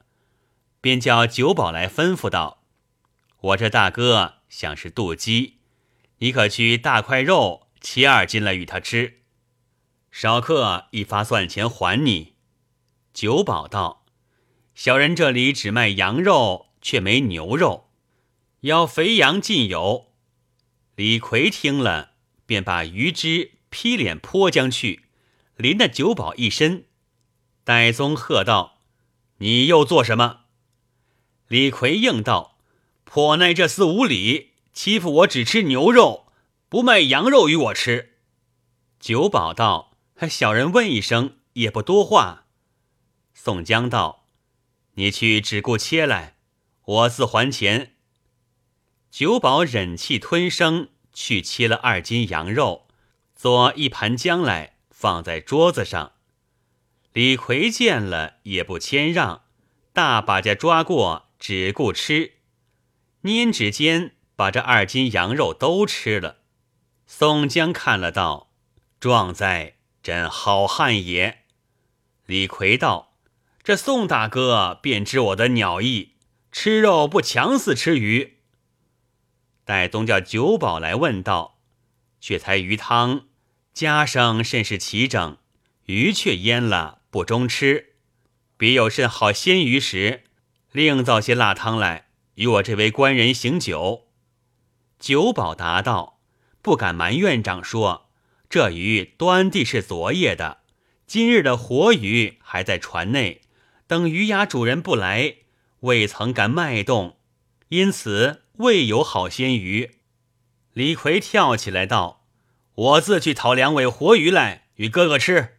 [0.82, 2.64] 便叫酒保来吩咐道
[3.40, 5.58] ：“我这大哥。”像是妒鸡，
[6.20, 9.22] 你可去大块肉切二斤来与他吃。
[10.12, 12.33] 少客一发算钱还你。”
[13.14, 14.06] 酒保道
[14.74, 17.90] ：“小人这里只卖羊肉，却没牛肉，
[18.62, 20.08] 要肥羊尽有。”
[20.96, 22.14] 李逵听了，
[22.46, 25.06] 便把鱼汁劈脸泼将去，
[25.58, 26.86] 淋得酒保一身。
[27.64, 28.80] 戴宗喝道
[29.38, 30.42] ：“你又做什么？”
[31.48, 32.58] 李逵应道
[33.06, 36.28] ：“颇耐这厮无礼，欺负我只吃牛肉，
[36.68, 38.16] 不卖羊肉与我吃。”
[39.00, 39.98] 酒保道
[40.30, 42.43] ：“小人问一声，也不多话。”
[43.34, 44.28] 宋江道
[44.96, 46.38] ：“你去只顾切来，
[46.86, 47.96] 我自还钱。”
[49.12, 52.88] 酒保忍气吞声，去切了二斤羊肉，
[53.36, 56.14] 做一盘姜来，放在桌子上。
[57.12, 59.44] 李逵见了，也不谦让，
[59.94, 62.38] 大把家抓过，只顾吃，
[63.22, 66.38] 拈指间把这二斤羊肉都吃了。
[67.06, 68.52] 宋江看了道
[69.00, 71.44] ：“壮哉，真好汉也！”
[72.26, 73.13] 李逵道
[73.64, 76.16] ：“这宋大哥便知我的鸟意，
[76.52, 78.40] 吃肉不强似吃鱼。”
[79.64, 81.60] 戴宗叫酒保来问道
[82.20, 83.28] ：“却才鱼汤，
[83.74, 85.38] 家生甚是齐整，
[85.86, 87.94] 鱼却腌了，不中吃。
[88.58, 90.26] 别有甚好鲜鱼时，
[90.74, 94.08] 另造些辣汤来与我这位官人行酒。”
[95.00, 96.20] 酒保答道
[96.62, 98.10] ：“不敢瞒院长说，
[98.50, 100.60] 这鱼端地是昨夜的，
[101.08, 103.42] 今日的活鱼还在船内，
[103.88, 105.36] 等鱼牙主人不来，
[105.82, 107.18] 未曾敢脉动，
[107.70, 109.96] 因此。”未有好鲜鱼，
[110.74, 112.28] 李逵跳起来道
[112.76, 115.58] ：“我自去讨两尾活鱼来与哥哥吃。”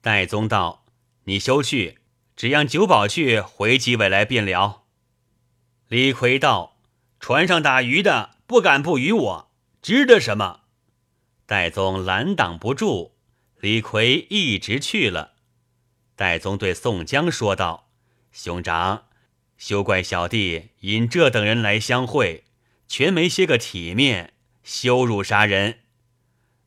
[0.00, 0.86] 戴宗道
[1.26, 1.98] ：“你休去，
[2.36, 4.84] 只让酒保去回几尾来便了。”
[5.88, 6.76] 李逵道
[7.18, 9.50] ：“船上打鱼的不敢不与我，
[9.82, 10.60] 值得什么？”
[11.44, 13.16] 戴宗拦挡不住，
[13.58, 15.32] 李逵一直去了。
[16.20, 17.88] 戴宗对宋江说道
[18.30, 19.06] ：“兄长。”
[19.56, 22.44] 休怪小弟引这等人来相会，
[22.86, 25.78] 全没些个体面，羞辱杀人。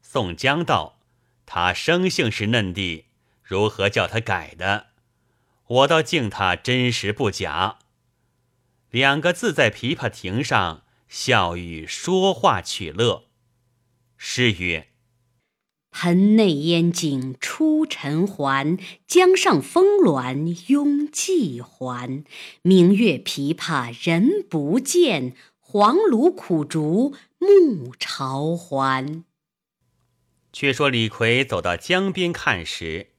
[0.01, 0.97] 宋江道
[1.45, 3.05] ：“他生性是嫩地，
[3.43, 4.87] 如何叫他改的？
[5.67, 7.77] 我倒敬他真实不假。”
[8.89, 13.25] 两个字在琵琶亭上笑语说话取乐。
[14.17, 14.92] 诗曰。
[15.93, 22.25] 盆内烟景出尘寰，江上峰峦拥际还。
[22.63, 29.23] 明月琵琶人不见，黄芦苦竹暮朝还。
[30.51, 33.11] 却说李逵走到江边看时，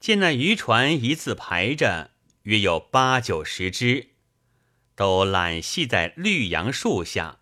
[0.00, 2.10] 见那渔船一字排着，
[2.42, 4.08] 约有八九十只，
[4.94, 7.40] 都揽系在绿杨树下。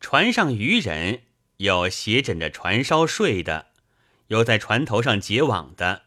[0.00, 1.22] 船上渔人。
[1.58, 3.66] 有斜枕着船梢睡的，
[4.26, 6.02] 有在船头上结网的，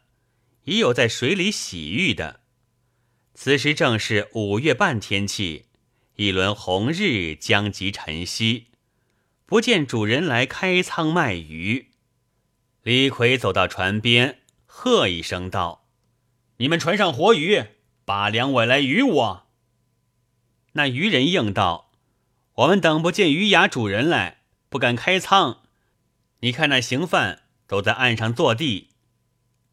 [0.65, 2.41] 也有在水里洗浴的。
[3.33, 5.67] 此时正是五月半天气，
[6.15, 8.67] 一轮红日将及晨曦，
[9.45, 11.91] 不见主人来开仓卖鱼。
[12.83, 15.87] 李逵走到船边，喝一声道
[16.57, 17.63] ：“你们船上活鱼，
[18.03, 19.47] 把两尾来与我。”
[20.73, 21.91] 那渔人应道
[22.55, 24.36] ：“我们等不见鱼牙主人来。”
[24.69, 25.63] 不敢开仓，
[26.39, 28.89] 你看那刑犯都在岸上坐地。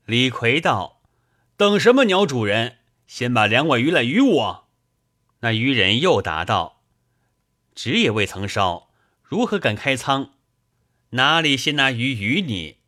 [0.04, 1.02] 李逵道
[1.56, 2.78] ：“等什么鸟主人？
[3.06, 4.68] 先把两尾鱼来与我。”
[5.40, 6.82] 那渔人又答道
[7.74, 8.90] ：“纸也未曾烧，
[9.22, 10.34] 如何敢开仓？
[11.10, 12.78] 哪里先拿鱼与你？”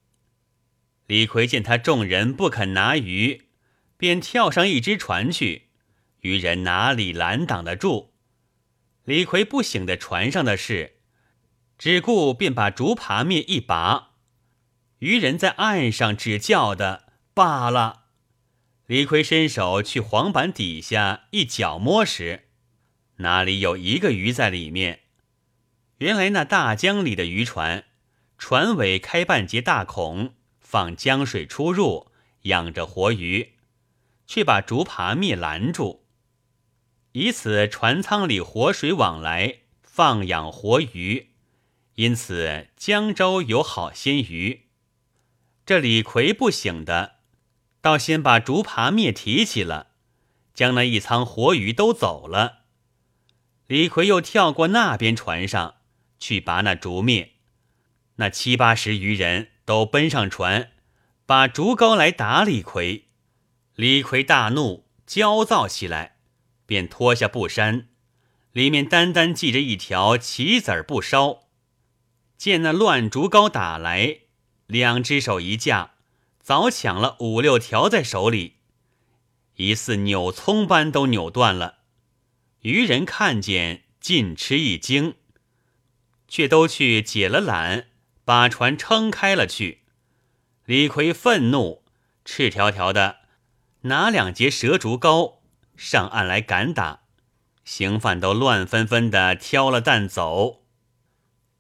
[1.07, 3.49] 李逵见他众人不肯拿鱼，
[3.97, 5.69] 便跳上一只船去。
[6.21, 8.13] 渔人哪里拦挡得住？
[9.05, 10.96] 李逵不醒的船上的事。
[11.79, 14.13] 只顾便把竹耙篾一拔，
[15.01, 18.05] 渔人在岸上只叫的罢了。
[18.87, 22.45] 李逵伸手去黄板底下一脚摸时，
[23.17, 25.01] 哪里有一个鱼在里面？
[25.99, 27.85] 原来那大江里的渔船，
[28.39, 32.11] 船尾开半截大孔，放江水出入，
[32.43, 33.55] 养着活鱼，
[34.27, 36.07] 却把竹耙篾拦住，
[37.13, 41.33] 以此船舱里活水往来，放养活鱼。
[41.97, 44.67] 因此江州有好鲜鱼。
[45.65, 47.17] 这李逵不醒的，
[47.81, 49.89] 倒先把竹耙篾提起了，
[50.53, 52.65] 将那一舱活鱼都走了。
[53.67, 55.77] 李逵又跳过那边船上
[56.19, 57.31] 去拔那竹篾，
[58.17, 60.73] 那七八十余人都奔上船，
[61.25, 63.07] 把竹篙来打李逵。
[63.75, 66.19] 李逵大怒，焦躁起来，
[66.67, 67.89] 便脱下布衫，
[68.53, 71.46] 里面单单系着一条棋子儿不烧。
[72.37, 74.21] 见那乱竹篙打来，
[74.67, 75.93] 两只手一架，
[76.41, 78.57] 早抢了五六条在手里，
[79.57, 81.79] 疑似扭葱般都扭断了。
[82.61, 85.15] 渔人看见，尽吃一惊，
[86.29, 87.87] 却都去解了缆，
[88.25, 89.83] 把船撑开了去。
[90.65, 91.85] 李逵愤怒，
[92.25, 93.19] 赤条条的
[93.83, 95.37] 拿两截蛇竹篙
[95.77, 97.01] 上岸来赶打，
[97.65, 100.66] 刑犯都乱纷纷的挑了担走。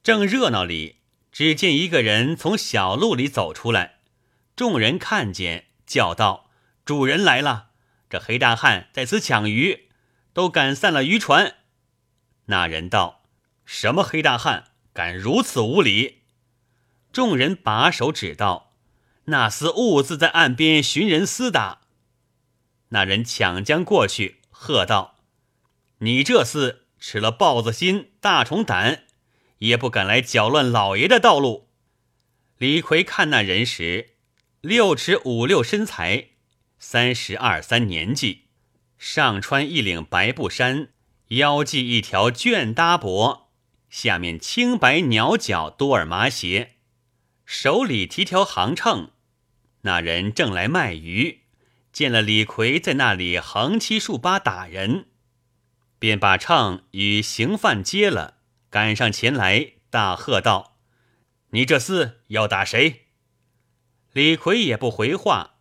[0.06, 0.98] 正热闹里，
[1.32, 3.96] 只见一个人从小路里走出来，
[4.54, 6.48] 众人看见，叫道
[6.86, 7.70] ：“主人来了！
[8.08, 9.88] 这黑大汉在此抢鱼，
[10.32, 11.56] 都赶散了渔船。”
[12.46, 13.24] 那人道
[13.66, 16.22] ：“什么黑大汉，敢如此无礼？”
[17.12, 18.76] 众人把手指道
[19.26, 21.80] ：“那厮兀自在岸边寻人厮打。”
[22.90, 25.16] 那人抢将过去，喝道
[25.98, 29.02] ：“你这厮吃了豹子心，大虫胆！”
[29.58, 31.68] 也不敢来搅乱老爷的道路。
[32.58, 34.14] 李逵看那人时，
[34.60, 36.28] 六尺五六身材，
[36.78, 38.44] 三十二三年纪，
[38.98, 40.88] 上穿一领白布衫，
[41.28, 43.42] 腰系一条绢搭帛，
[43.90, 46.76] 下面青白鸟脚多尔麻鞋，
[47.44, 49.10] 手里提条行秤。
[49.82, 51.42] 那人正来卖鱼，
[51.92, 55.06] 见了李逵在那里横七竖八打人，
[55.98, 58.35] 便把秤与刑犯接了。
[58.76, 60.76] 赶上前来，大喝道
[61.48, 63.06] ：“你这厮要打谁？”
[64.12, 65.54] 李逵也不回话，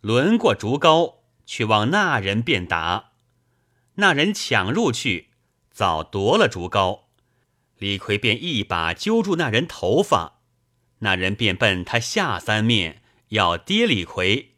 [0.00, 3.12] 轮过竹篙去往那人便打。
[3.94, 5.28] 那人抢入去，
[5.70, 7.02] 早夺了竹篙。
[7.78, 10.40] 李逵便一把揪住那人头发，
[10.98, 14.56] 那人便奔他下三面要跌李逵，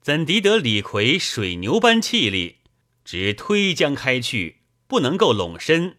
[0.00, 2.60] 怎敌得李逵水牛般气力，
[3.04, 5.98] 直推将开去，不能够拢身。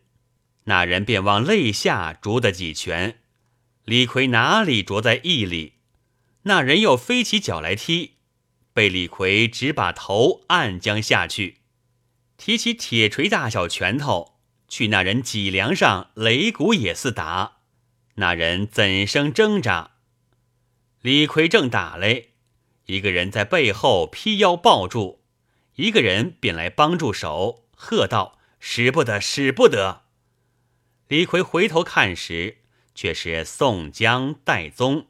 [0.65, 3.19] 那人便往肋下啄得几拳，
[3.83, 5.73] 李逵哪里啄在意里？
[6.43, 8.13] 那人又飞起脚来踢，
[8.73, 11.59] 被李逵只把头按将下去，
[12.37, 17.57] 提起铁锤大小拳头去那人脊梁上擂鼓也似打，
[18.15, 19.91] 那人怎生挣扎？
[21.01, 22.29] 李逵正打嘞，
[22.85, 25.21] 一个人在背后劈腰抱住，
[25.75, 30.02] 一个人便来帮助手，喝道：“使不得，使不得！”
[31.09, 32.59] 李逵回头看时，
[32.95, 35.07] 却是宋江、戴宗。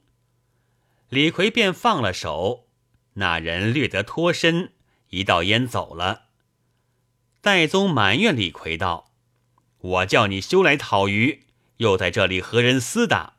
[1.10, 2.68] 李逵便放了手，
[3.14, 4.74] 那人略得脱身，
[5.10, 6.24] 一道烟走了。
[7.42, 9.12] 戴宗埋怨李逵道
[9.80, 11.44] ：“我叫你休来讨鱼，
[11.78, 13.36] 又在这里和人厮打，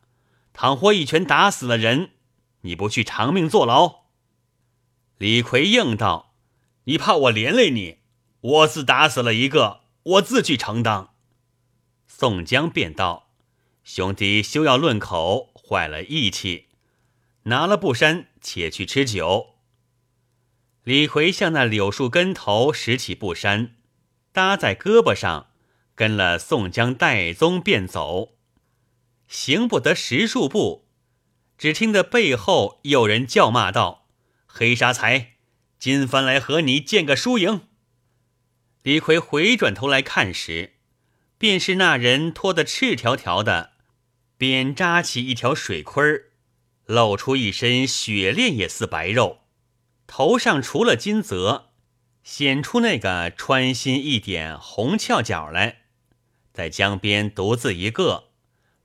[0.52, 2.10] 倘或一拳打死了人，
[2.60, 4.04] 你不去偿命坐牢？”
[5.18, 6.34] 李逵应道
[6.84, 7.98] ：“你怕我连累你？
[8.40, 11.08] 我自打死了一个，我自去承担。”
[12.16, 13.33] 宋江便道
[13.83, 16.68] ：“兄弟休要论口，坏了义气。
[17.42, 19.57] 拿了布衫，且去吃酒。”
[20.85, 23.74] 李逵向那柳树根头拾起布衫，
[24.31, 25.48] 搭在胳膊上，
[25.96, 28.37] 跟了宋江、戴宗便走。
[29.27, 30.87] 行不得十数步，
[31.59, 34.07] 只听得背后有人叫骂道
[34.46, 35.33] ：“黑沙财，
[35.81, 37.62] 今番来和你见个输赢。”
[38.83, 40.73] 李逵回转头来看时，
[41.44, 43.72] 便是那人脱得赤条条的，
[44.38, 46.02] 便扎起一条水盔，
[46.87, 49.40] 露出一身雪练也似白肉，
[50.07, 51.72] 头上除了金泽，
[52.22, 55.80] 显出那个穿心一点红翘角来，
[56.54, 58.28] 在江边独自一个，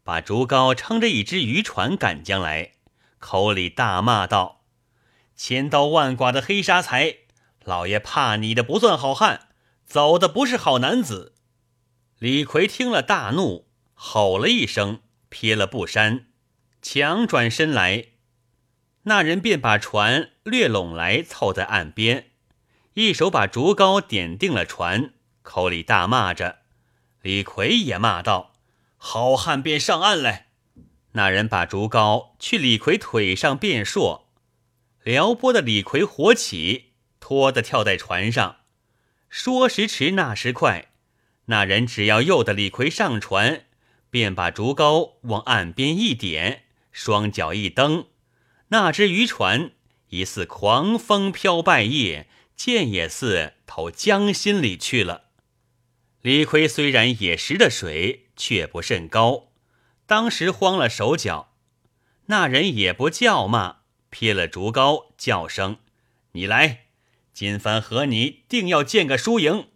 [0.04, 2.74] 把竹篙撑着一只渔船赶将来，
[3.20, 4.66] 口里大骂道
[5.38, 7.20] ：“千刀万剐的黑沙财，
[7.64, 9.48] 老爷怕你的不算好汉，
[9.86, 11.36] 走的不是好男子。”
[12.20, 16.28] 李逵听了，大怒，吼了一声，撇了布衫，
[16.82, 18.08] 强转身来。
[19.04, 22.32] 那人便把船略拢来，凑在岸边，
[22.96, 26.58] 一手把竹篙点定了船，口里大骂着。
[27.22, 28.56] 李逵也骂道
[28.98, 30.48] ：“好汉便上岸来！”
[31.14, 34.30] 那人把竹篙去李逵腿上便说，
[35.04, 36.92] 撩拨的李逵火起，
[37.22, 38.58] 拖的跳在船上。
[39.30, 40.92] 说时迟，那时快。
[41.50, 43.66] 那人只要诱得李逵上船，
[44.12, 48.06] 便把竹篙往岸边一点，双脚一蹬，
[48.68, 49.72] 那只渔船
[50.10, 55.24] 疑似狂风飘败叶，箭也似投江心里去了。
[56.22, 59.48] 李逵虽然也识的水，却不甚高，
[60.06, 61.56] 当时慌了手脚。
[62.28, 63.78] 那人也不叫骂，
[64.12, 65.78] 撇了竹篙，叫声
[66.34, 66.86] ：“你来，
[67.34, 69.69] 今番和你定要见个输赢。”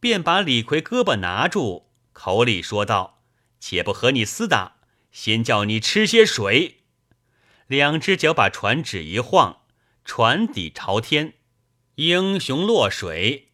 [0.00, 3.22] 便把李逵胳膊拿住，口里说道
[3.60, 4.76] ：“且不和你厮打，
[5.12, 6.78] 先叫你吃些水。”
[7.68, 9.60] 两只脚把船只一晃，
[10.04, 11.34] 船底朝天，
[11.96, 13.50] 英雄落水。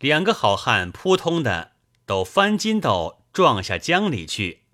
[0.00, 1.72] 两个好汉扑通的
[2.04, 4.64] 都翻筋斗撞下江里去。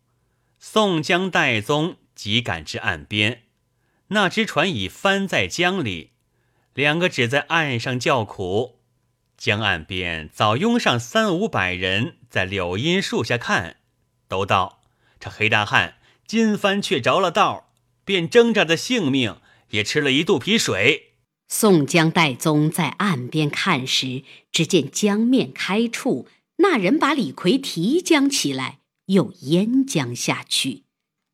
[0.58, 3.44] 宋江、戴宗急赶至岸边，
[4.08, 6.14] 那只船已翻在江里，
[6.74, 8.79] 两个只在岸上叫苦。
[9.40, 13.76] 江岸边早拥上三五百人，在柳荫树下看，
[14.28, 14.82] 都道
[15.18, 15.94] ：“这黑大汉
[16.26, 17.72] 今番却着了道，
[18.04, 21.14] 便挣扎的性命也吃了一肚皮水。”
[21.48, 30.82] 宋江、戴宗在岸边看时，只见江面开处，那人把李逵提江起来，又淹江下去。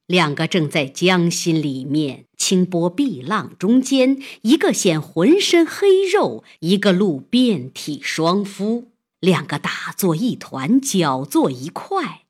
[0.07, 12.23] 两个正在江心里面清波碧浪中间，一个显浑身黑肉，一个露遍体双肤，两个打作一团，搅作一块。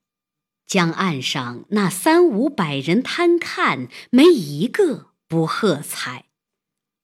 [0.67, 6.25] 江岸上那三五百人贪看，没一个不喝彩。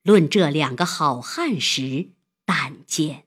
[0.03, 2.09] 论这两个好汉时，
[2.47, 3.25] 但见。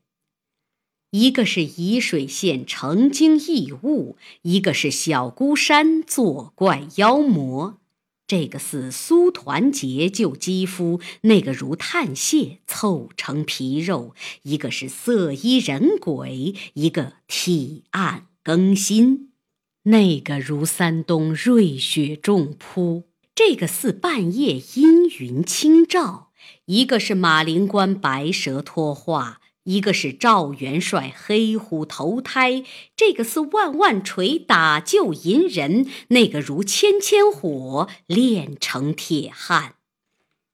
[1.15, 7.77] 一个是沂水县成精异物，一个是小孤山作怪妖魔。
[8.27, 14.13] 这个似苏团结救肌肤，那个如炭屑凑成皮肉。
[14.41, 19.29] 一个是色衣人鬼，一个体暗更新。
[19.83, 23.03] 那个如山东瑞雪重铺，
[23.33, 26.31] 这个似半夜阴云轻照。
[26.65, 29.39] 一个是马陵关白蛇托化。
[29.65, 32.63] 一个是赵元帅黑虎投胎，
[32.95, 39.73] 这个似万万锤打救银人，那个如千千火炼成铁汉；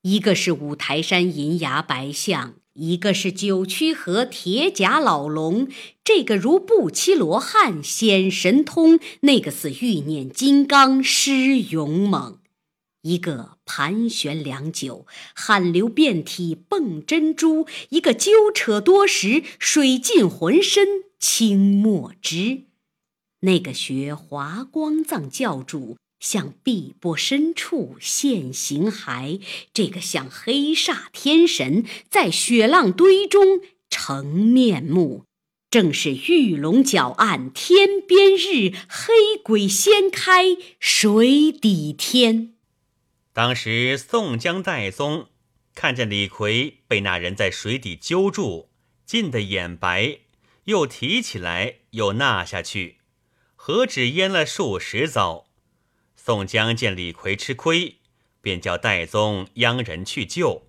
[0.01, 5.67] 一个是五台山银牙白象，一个是九曲河铁甲老龙，
[6.05, 12.40] 这个如不期罗汉显神通，那个似欲念金刚施勇猛。
[13.03, 22.63] 一个盘旋良久，汗流遍体蹦珍珠；一个揪扯多时，水浸浑身清墨汁。
[23.41, 29.41] 那个学华光藏教主向碧波深处现形骸，
[29.73, 35.23] 这个像黑煞天神在雪浪堆中成面目。
[35.71, 42.53] 正是玉龙角岸天边日，黑鬼掀开水底天。
[43.33, 45.29] 当时宋江、戴宗
[45.73, 48.69] 看见李逵被那人在水底揪住，
[49.05, 50.19] 浸得眼白，
[50.65, 52.97] 又提起来，又纳下去，
[53.55, 55.47] 何止淹了数十遭。
[56.15, 57.99] 宋江见李逵吃亏，
[58.41, 60.67] 便叫戴宗央人去救。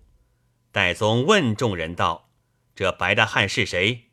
[0.70, 2.30] 戴宗问众人道
[2.74, 4.10] ：“这白大汉是谁？”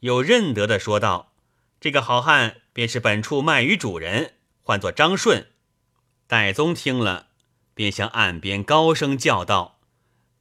[0.00, 1.34] 有认得的说道
[1.78, 5.52] ：“这个好汉便是本处卖鱼主人，唤作张顺。”
[6.26, 7.28] 戴宗听了。
[7.76, 9.80] 便向岸边高声叫道：“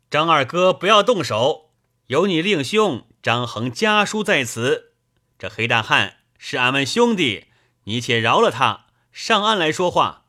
[0.10, 1.74] 张二哥，不要动手！
[2.08, 4.94] 有你令兄张衡家书在此。
[5.38, 7.48] 这黑大汉是俺们兄弟，
[7.84, 10.28] 你且饶了他，上岸来说话。”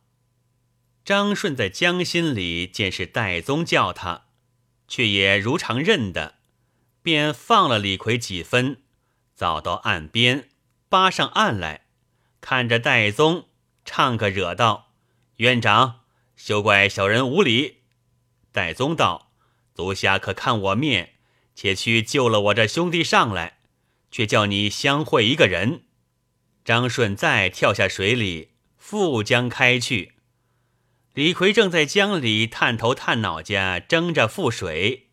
[1.07, 4.25] 张顺在江心里见是戴宗叫他，
[4.89, 6.35] 却也如常认得，
[7.03, 8.83] 便放了李逵几分，
[9.33, 10.49] 早到岸边
[10.89, 11.87] 扒上岸来，
[12.41, 13.47] 看着戴宗
[13.85, 14.91] 唱个惹道
[15.39, 16.01] ：“院长。”
[16.37, 17.79] 休怪小人无礼。
[18.53, 19.33] 戴宗道
[19.75, 21.15] ：“足下可看我面，
[21.55, 23.59] 且去救了我这兄弟上来，
[24.11, 25.83] 却叫你相会一个人。”
[26.65, 30.15] 张顺再跳下水里，复将开去。
[31.15, 35.11] 李逵正在江里探头探脑家争着覆水，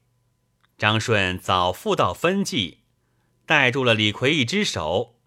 [0.78, 2.80] 张顺早赴到分际，
[3.46, 5.20] 带住了李逵一只手，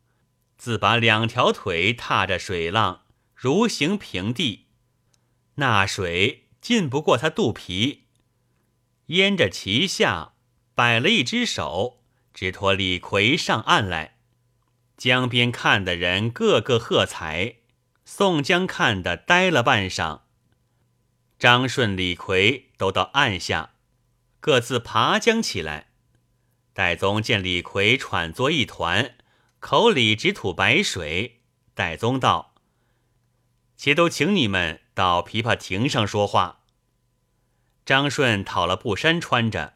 [0.58, 4.65] 自把两条腿踏着水浪，如行平地。
[5.56, 8.04] 那水浸不过他肚皮，
[9.06, 10.34] 沿着旗下
[10.74, 12.02] 摆了一只手，
[12.34, 14.18] 只托李逵上岸来。
[14.96, 17.56] 江边看的人个个喝彩，
[18.04, 20.22] 宋江看得呆了半晌。
[21.38, 23.74] 张顺、李逵都到岸下，
[24.40, 25.88] 各自爬江起来。
[26.72, 29.16] 戴宗见李逵喘作一团，
[29.60, 31.40] 口里直吐白水。
[31.74, 32.54] 戴宗道
[33.76, 36.62] ：“且都请你们。”到琵琶亭上说话。
[37.84, 39.74] 张顺讨了布衫穿着，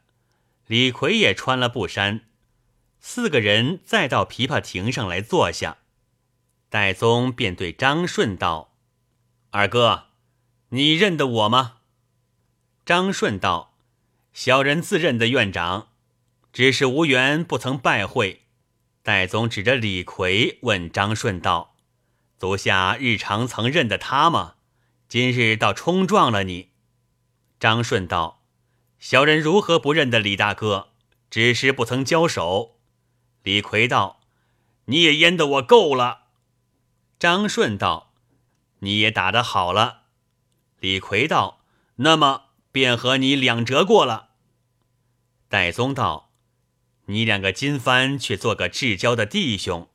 [0.67, 2.23] 李逵也穿了布衫，
[3.01, 5.77] 四个人再到琵琶亭上来坐下。
[6.71, 8.73] 戴宗便对张顺道
[9.51, 10.05] ：“二哥，
[10.71, 11.81] 你认得我吗？”
[12.87, 13.75] 张顺道
[14.33, 15.89] ：“小人自认得院长，
[16.51, 18.47] 只是无缘不曾拜会。”
[19.05, 21.77] 戴宗指着李逵问张顺道
[22.39, 24.55] ：“足下日常曾认得他吗？”
[25.11, 26.69] 今日倒冲撞了你。
[27.59, 28.45] 张顺道
[29.01, 30.91] ：“小人如何不认得李大哥？
[31.29, 32.79] 只是不曾交手。”
[33.43, 34.21] 李逵道
[34.87, 36.27] ：“你也淹得我够了。”
[37.19, 38.13] 张顺道
[38.79, 40.03] ：“你也打得好了。”
[40.79, 41.65] 李逵道
[41.97, 44.29] ：“那么便和你两折过了。”
[45.51, 46.31] 戴宗道
[47.07, 49.89] ：“你两个金帆却做个至交的弟兄，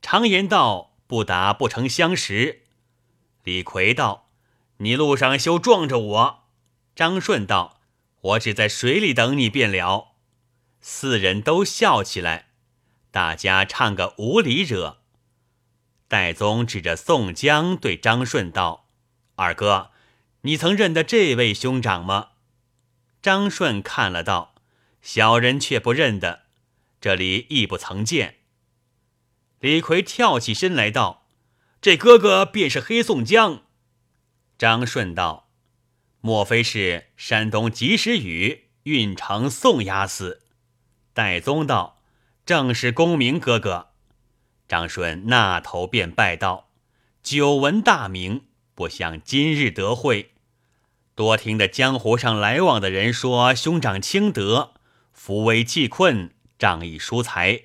[0.00, 2.66] 常言道不打不成相识。”
[3.42, 4.28] 李逵道
[4.80, 6.44] ：“你路上休撞着我。”
[6.94, 7.80] 张顺道
[8.20, 10.16] ：“我只在水里等你便了。”
[10.82, 12.50] 四人都笑起来，
[13.10, 14.98] 大家唱个无理惹。
[16.08, 18.88] 戴宗指着宋江对张顺道
[19.36, 19.92] ：“二哥。”
[20.42, 22.30] 你曾认得这位兄长吗？
[23.20, 24.54] 张顺看了道
[25.02, 26.44] ：“小人却不认得，
[26.98, 28.36] 这里亦不曾见。”
[29.60, 31.26] 李逵跳起身来道
[31.82, 33.64] ：“这哥哥便是黑宋江。”
[34.60, 35.48] 张顺道
[36.20, 40.42] ：“莫非是山东及时雨运城宋押司？”
[41.14, 42.02] 戴宗道
[42.44, 43.92] ：“正是功名哥哥。”
[44.68, 46.68] 张顺那头便拜道
[47.24, 50.32] ：“久闻大名。”不想今日得会，
[51.14, 54.74] 多听得江湖上来往的人说兄长清德，
[55.14, 57.62] 扶危济困，仗义疏财。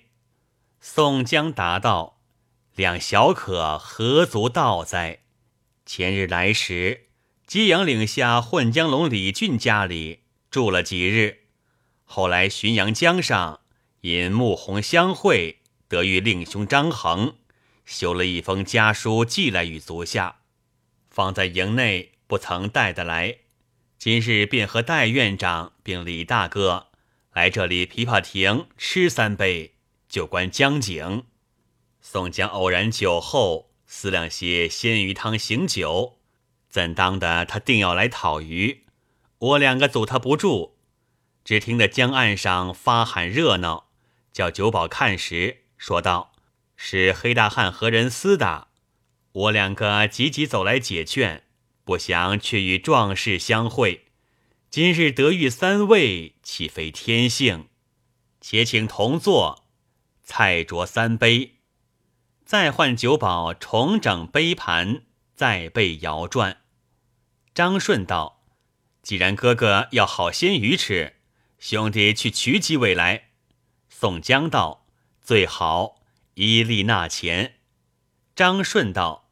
[0.79, 2.21] 宋江答道
[2.73, 5.24] ：“两小可何足道哉？
[5.85, 7.09] 前日来时，
[7.45, 11.41] 揭阳岭下混江龙李俊家里住了几日，
[12.03, 13.61] 后来浔阳江上
[14.01, 17.35] 因穆弘相会，得遇令兄张衡，
[17.85, 20.39] 修了一封家书寄来与足下。”
[21.07, 23.37] 放在营内不曾带得来，
[23.99, 26.87] 今日便和戴院长并李大哥
[27.31, 29.75] 来这里琵琶亭吃三杯，
[30.09, 31.25] 就观江景。
[32.01, 36.19] 宋江偶然酒后思量些鲜鱼汤醒酒，
[36.69, 38.85] 怎当的他定要来讨鱼，
[39.37, 40.77] 我两个阻他不住。
[41.43, 43.89] 只听得江岸上发喊热闹，
[44.33, 46.33] 叫酒保看时，说道
[46.75, 48.69] ：“是黑大汉和人厮打。”
[49.31, 51.43] 我两个急急走来解劝，
[51.83, 54.05] 不想却与壮士相会。
[54.69, 57.67] 今日得遇三位，岂非天幸？
[58.41, 59.65] 且请同坐，
[60.23, 61.54] 菜酌三杯，
[62.45, 65.01] 再换酒保重整杯盘，
[65.33, 66.61] 再备摇转。
[67.55, 68.43] 张顺道
[69.01, 71.15] ：“既然哥哥要好鲜鱼吃，
[71.57, 73.29] 兄弟去取几尾来。”
[73.89, 74.85] 宋江道
[75.23, 76.01] ：“最好，
[76.35, 77.55] 一力纳钱。”
[78.35, 79.23] 张顺道。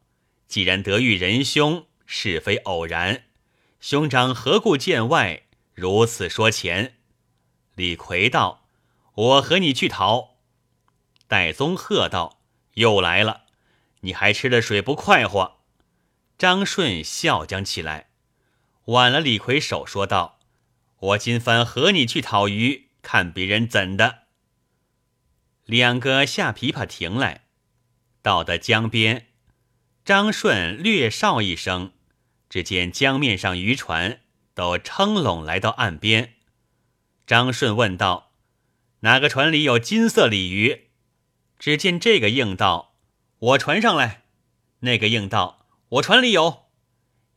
[0.46, 3.24] 既然得遇仁兄，是非偶然。
[3.80, 6.98] 兄长何故见外如此说钱？
[7.74, 8.66] 李逵道
[9.14, 10.36] ：“我和你去讨。”
[11.26, 12.40] 戴宗喝道
[12.74, 13.42] ：“又来了！
[14.00, 15.58] 你还吃了水不快活？”
[16.36, 18.08] 张顺笑将起来，
[18.86, 20.40] 挽了李逵手，说道
[20.98, 24.24] ：“我今番和你去讨鱼，看别人怎的。”
[25.64, 27.46] 两个下琵琶亭来，
[28.20, 29.28] 到的江边。
[30.04, 31.92] 张顺略哨一声，
[32.50, 34.20] 只见江面上渔船
[34.52, 36.34] 都撑拢来到岸边。
[37.26, 38.32] 张顺问道
[39.00, 40.83] ：“哪个船里有金色鲤鱼？”
[41.64, 42.94] 只见这个应道
[43.40, 44.24] ：“我船上来。”
[44.80, 46.64] 那个应道：“我船里有。”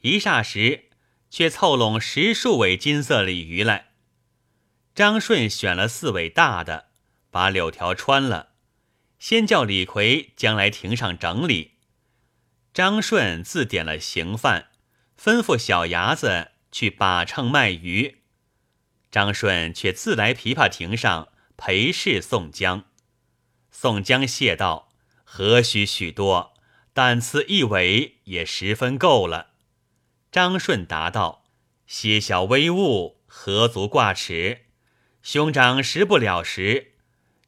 [0.04, 0.90] 一霎时，
[1.30, 3.94] 却凑拢十数尾金色鲤鱼来。
[4.94, 6.88] 张顺选了四尾大的，
[7.32, 8.50] 把柳条穿了，
[9.18, 11.76] 先叫李逵将来亭上整理。
[12.74, 14.72] 张顺自点了刑犯，
[15.18, 18.24] 吩咐小伢子去把秤卖鱼。
[19.10, 22.84] 张顺却自来琵琶亭上陪侍宋江。
[23.80, 24.90] 宋江谢道
[25.24, 26.56] ：“何须许多？
[26.94, 29.52] 但此一尾也十分够了。”
[30.34, 31.46] 张顺答道
[31.86, 34.64] ：“些小微物何足挂齿？
[35.22, 36.94] 兄长食不了时，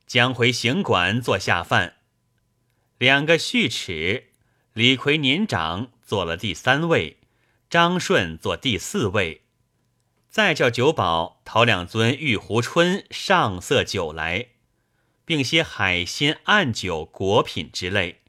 [0.06, 1.96] 将回行馆做下饭。”
[3.00, 4.34] 两个续齿。
[4.74, 7.18] 李逵年长，做了第三位；
[7.72, 9.42] 张顺做第四位。
[10.30, 14.50] 再叫酒保讨两樽玉壶春上色酒来，
[15.30, 18.22] 并些海鲜、暗酒、果品之类。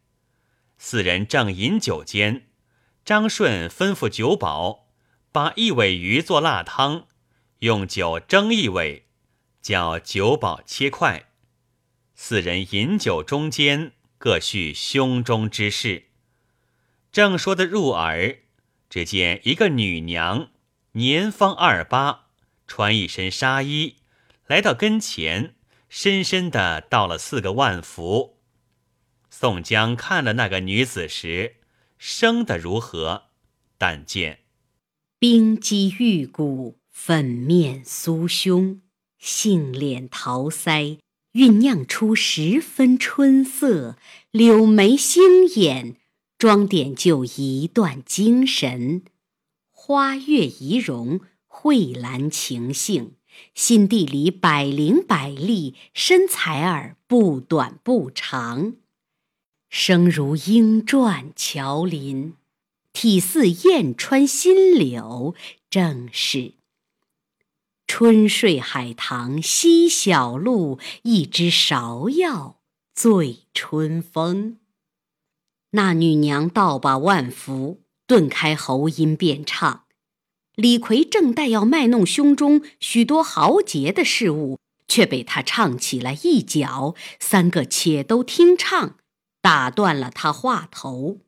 [0.77, 2.49] 四人正饮酒间，
[3.07, 4.91] 张顺吩咐酒保
[5.33, 7.07] 把一尾鱼做辣汤，
[7.61, 9.07] 用酒蒸一尾，
[9.63, 11.31] 叫酒保切块。
[12.15, 16.09] 四人饮酒中间，各叙胸中之事。
[17.11, 18.41] 正说的入耳，
[18.91, 20.51] 只见一个女娘，
[20.93, 22.27] 年方二八，
[22.67, 23.97] 穿一身纱衣，
[24.47, 25.55] 来到跟前，
[25.93, 28.37] 深深的道了四个万福。
[29.29, 31.57] 宋江看了那个女子时，
[31.99, 33.25] 生的如何？
[33.77, 34.45] 但见
[35.19, 38.81] 冰肌玉骨，粉面酥胸，
[39.19, 41.01] 杏脸桃腮，
[41.33, 43.97] 酝酿出十分春色；
[44.31, 45.97] 柳眉星眼，
[46.39, 49.03] 装点就一段精神。
[49.73, 53.17] 花月仪容，蕙兰情性，
[53.55, 58.75] 心地里百灵百丽，身材儿不短不长，
[59.69, 62.35] 声如莺啭乔林。
[62.93, 65.35] 体似燕穿新柳，
[65.71, 66.55] 正是
[67.87, 72.61] 春睡海棠惜小露，一枝芍药
[72.93, 74.59] 醉春风。
[75.71, 79.85] 那女娘倒把万福，顿开喉音便唱。
[80.61, 88.97] 李逵正待要卖弄胸中许多豪杰的事物，却被他唱起来一脚，三个且都听唱，
[89.41, 91.21] 打断了他话头。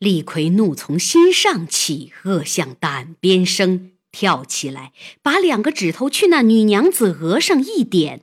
[0.00, 4.92] 李逵怒从心上起，恶向胆边生，跳起来，
[5.22, 8.22] 把两个指头去那女娘子额上一点，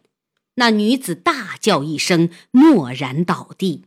[0.55, 3.85] 那女子大叫一声，蓦然倒地。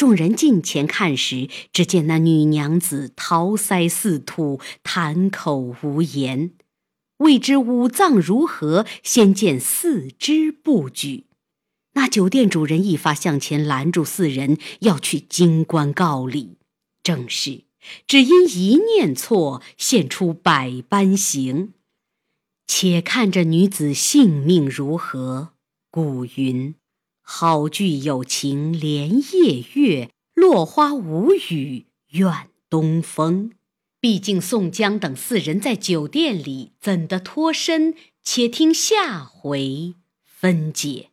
[0.00, 6.52] 众人近前看时，只见那女娘子桃腮似吐，谈口无言。
[7.18, 11.26] 未知五脏如何，先见四肢不举。
[11.92, 16.56] 那酒店主人一发向前拦住四人，要去京官告礼。
[17.02, 17.64] 正是，
[18.06, 21.74] 只因一念错，现出百般形。
[22.66, 25.50] 且看这女子性命如何？
[25.90, 26.74] 古云
[27.32, 33.52] ：“好句有情连夜月，落花无语怨东风。”
[34.00, 37.94] 毕竟宋江等四人在酒店里，怎的脱身？
[38.24, 41.09] 且听下回分解。